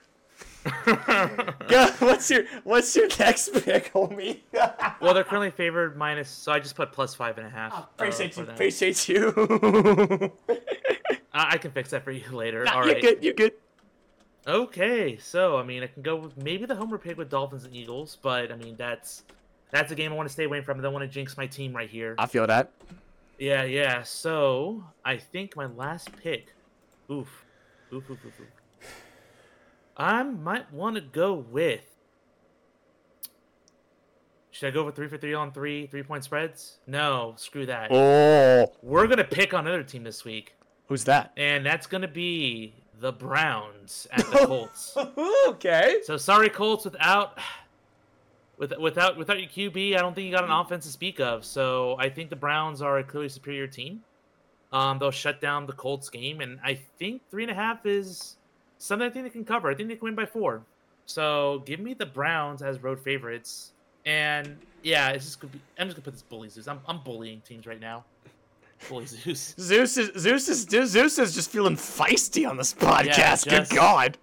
[0.86, 4.39] Go, what's your What's your next pick, homie?
[5.01, 7.74] well, they're currently favored minus, so I just put plus five and a half.
[7.74, 8.45] uh, appreciate for you.
[8.45, 8.55] them.
[8.55, 9.34] Appreciate you.
[11.34, 12.66] I, I can fix that for you later.
[12.66, 13.01] Nah, All you're right.
[13.01, 13.24] good.
[13.24, 13.53] You're good.
[14.47, 17.74] Okay, so I mean, I can go with maybe the homer pick with Dolphins and
[17.74, 19.24] Eagles, but I mean that's
[19.72, 20.80] that's a game I want to stay away from.
[20.80, 22.16] I don't want to jinx my team right here.
[22.18, 22.72] I feel that.
[23.38, 24.03] Yeah, yeah.
[24.03, 26.53] So I think my last pick.
[27.10, 27.45] Oof,
[27.93, 28.39] oof, oof, oof.
[28.41, 28.47] oof.
[30.00, 31.82] I might want to go with.
[34.52, 36.78] Should I go with three for three on three, three point spreads?
[36.88, 37.91] No, screw that.
[37.91, 40.56] Oh, We're gonna pick on another team this week,
[40.88, 41.32] who's that?
[41.38, 44.97] and that's gonna be the Browns at the Colts.
[45.47, 46.00] okay.
[46.04, 46.84] So sorry, Colts.
[46.86, 47.38] Without,
[48.58, 51.45] with, without, without your QB, I don't think you got an offense to speak of.
[51.45, 54.02] So I think the Browns are a clearly superior team.
[54.74, 58.36] Um, they'll shut down the Colts game, and I think three and a half is
[58.80, 59.69] something I think they can cover.
[59.69, 60.63] I think they can win by four.
[61.05, 63.71] So give me the Browns as road favorites,
[64.05, 65.59] and yeah, it's just gonna be.
[65.77, 66.67] I'm just gonna put this bully Zeus.
[66.67, 68.03] I'm, I'm bullying teams right now.
[68.88, 69.55] Bully Zeus.
[69.59, 73.45] Zeus is Zeus is Zeus is just feeling feisty on this podcast.
[73.45, 74.17] just- Good God.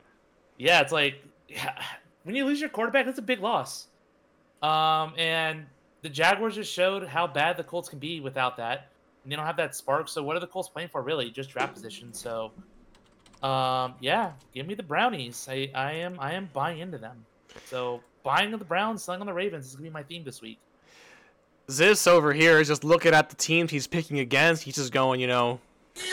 [0.59, 1.81] Yeah, it's like yeah,
[2.25, 3.89] when you lose your quarterback, that's a big loss.
[4.63, 5.67] Um, and
[6.03, 8.89] the Jaguars just showed how bad the Colts can be without that.
[9.25, 10.09] And they don't have that spark.
[10.09, 11.03] So what are the Colts playing for?
[11.03, 12.13] Really, just draft position.
[12.15, 12.53] So,
[13.47, 15.47] um, yeah, give me the Brownies.
[15.51, 17.25] I, I am I am buying into them.
[17.67, 20.41] So buying on the Browns, selling on the Ravens is gonna be my theme this
[20.43, 20.59] week.
[21.71, 24.63] Zeus over here is just looking at the teams he's picking against.
[24.63, 25.61] He's just going, you know,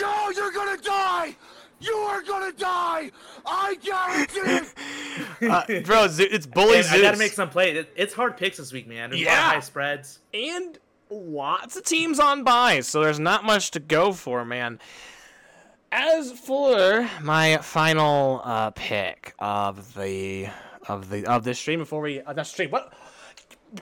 [0.00, 1.36] Yo, you're gonna die!
[1.80, 3.10] You are gonna die!
[3.44, 4.66] I guarantee
[5.42, 5.50] it!
[5.50, 6.92] uh, bro, it's bully And Zeus.
[6.98, 7.72] I gotta make some play.
[7.76, 9.10] It- It's hard picks this week, man.
[9.10, 9.50] There's a lot of Yeah.
[9.50, 10.20] high spreads.
[10.32, 10.78] and
[11.10, 14.80] lots of teams on buys, so there's not much to go for, man.
[15.96, 20.48] As for my final uh, pick of the
[20.88, 22.92] of the of this stream, before we uh, not stream, what?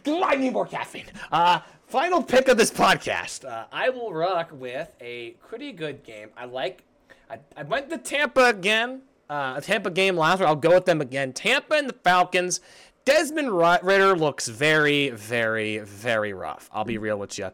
[0.07, 1.07] I need more caffeine.
[1.33, 3.47] Uh, final pick of this podcast.
[3.47, 6.29] Uh, I will rock with a pretty good game.
[6.37, 6.85] I like.
[7.31, 9.01] I, I went to Tampa again.
[9.31, 10.49] Uh, a Tampa game last week.
[10.51, 11.33] I'll go with them again.
[11.33, 12.61] Tampa and the Falcons.
[13.07, 16.69] Desmond Ridder looks very, very, very rough.
[16.73, 17.51] I'll be real with you.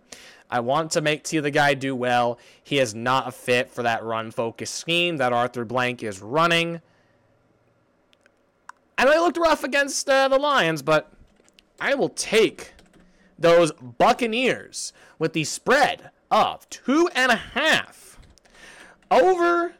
[0.50, 2.38] I want to make T the guy do well.
[2.62, 6.80] He is not a fit for that run focused scheme that Arthur Blank is running.
[8.96, 11.12] I know he looked rough against uh, the Lions, but
[11.80, 12.72] I will take
[13.38, 18.18] those Buccaneers with the spread of two and a half
[19.10, 19.74] over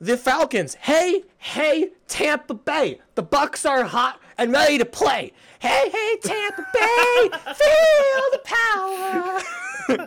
[0.00, 0.74] the Falcons.
[0.74, 3.00] Hey, hey, Tampa Bay.
[3.14, 5.32] The Bucks are hot and ready to play.
[5.58, 7.28] Hey, hey, Tampa Bay.
[7.54, 9.65] Feel the power.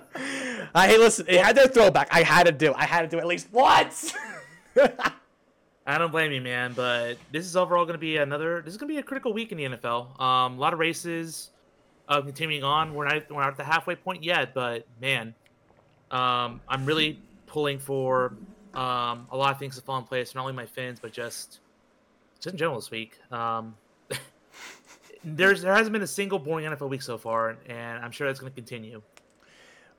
[0.75, 2.09] uh, hey, listen, it had their throwback.
[2.11, 2.71] I had to do.
[2.71, 2.75] it.
[2.77, 4.13] I had to do at least once.
[5.85, 6.73] I don't blame you, man.
[6.73, 8.61] But this is overall going to be another.
[8.61, 10.19] This is going to be a critical week in the NFL.
[10.19, 11.49] Um, a lot of races
[12.07, 12.93] uh, continuing on.
[12.93, 15.33] We're not we're not at the halfway point yet, but man,
[16.11, 18.33] um, I'm really pulling for
[18.73, 20.35] um, a lot of things to fall in place.
[20.35, 21.59] Not only my fins, but just
[22.35, 23.19] just in general this week.
[23.31, 23.75] Um,
[25.23, 28.39] there's there hasn't been a single boring NFL week so far, and I'm sure that's
[28.39, 29.01] going to continue.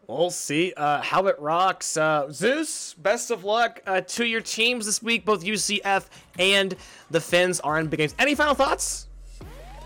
[0.06, 1.96] We'll see uh, how it rocks.
[1.96, 5.24] Uh, Zeus, best of luck uh, to your teams this week.
[5.24, 6.06] Both UCF
[6.38, 6.74] and
[7.10, 8.14] the Finns are in big games.
[8.18, 9.06] Any final thoughts?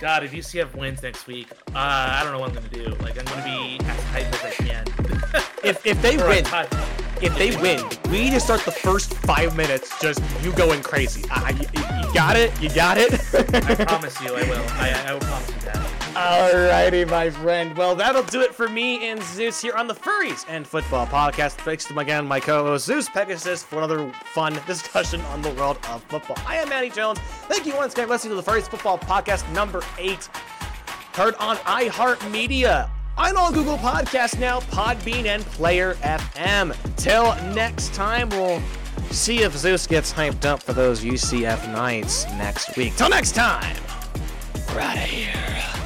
[0.01, 2.91] God, if UCF wins next week, uh, I don't know what I'm going to do.
[3.03, 4.85] Like I'm going to be as hyped as I can.
[5.65, 6.45] If, if they win,
[7.23, 11.25] if they win, we need to start the first five minutes just you going crazy.
[11.31, 11.67] Uh, you,
[12.07, 12.53] you got it?
[12.61, 13.15] You got it?
[13.35, 14.63] I promise you, I will.
[14.73, 16.04] I, I will promise you that.
[16.15, 17.77] Alrighty, my friend.
[17.77, 21.55] Well, that'll do it for me and Zeus here on the Furries and Football Podcast.
[21.55, 26.05] Thanks to again my co-host Zeus Pegasus for another fun discussion on the world of
[26.05, 26.37] football.
[26.47, 27.19] I am Mani Jones.
[27.49, 30.29] Thank you once again for listening to the Furries Football Podcast number eight.
[31.15, 32.89] Heard on iHeartMedia.
[33.19, 36.77] I'm on Google Podcast now, Podbean, and Player FM.
[36.97, 38.63] Till next time, we'll
[39.11, 42.95] see if Zeus gets hyped up for those UCF nights next week.
[42.95, 43.77] Till next time,
[44.73, 45.84] we're out of here.